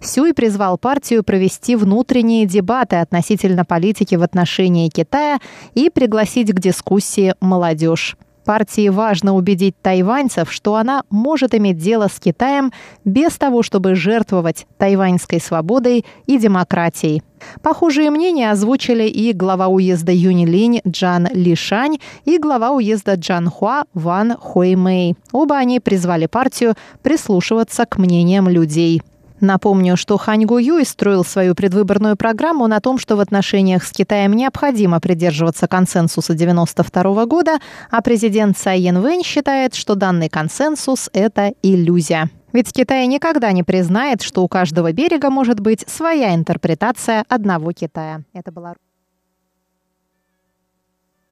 [0.00, 5.38] Сюй призвал партию провести внутренние дебаты относительно политики в отношении Китая
[5.74, 8.16] и пригласить к дискуссии молодежь.
[8.46, 12.72] Партии важно убедить тайваньцев, что она может иметь дело с Китаем
[13.04, 17.24] без того, чтобы жертвовать тайваньской свободой и демократией.
[17.60, 25.16] Похожие мнения озвучили и глава уезда Юнилинь Джан Лишань и глава уезда Джанхуа Ван Хуэймэй.
[25.32, 29.02] Оба они призвали партию прислушиваться к мнениям людей.
[29.40, 33.92] Напомню, что Хань Гу Юй строил свою предвыборную программу на том, что в отношениях с
[33.92, 37.58] Китаем необходимо придерживаться консенсуса 92 года,
[37.90, 42.30] а президент Цай Янвэнь считает, что данный консенсус– это иллюзия.
[42.52, 48.22] Ведь Китай никогда не признает, что у каждого берега может быть своя интерпретация одного Китая.
[48.32, 48.74] Это была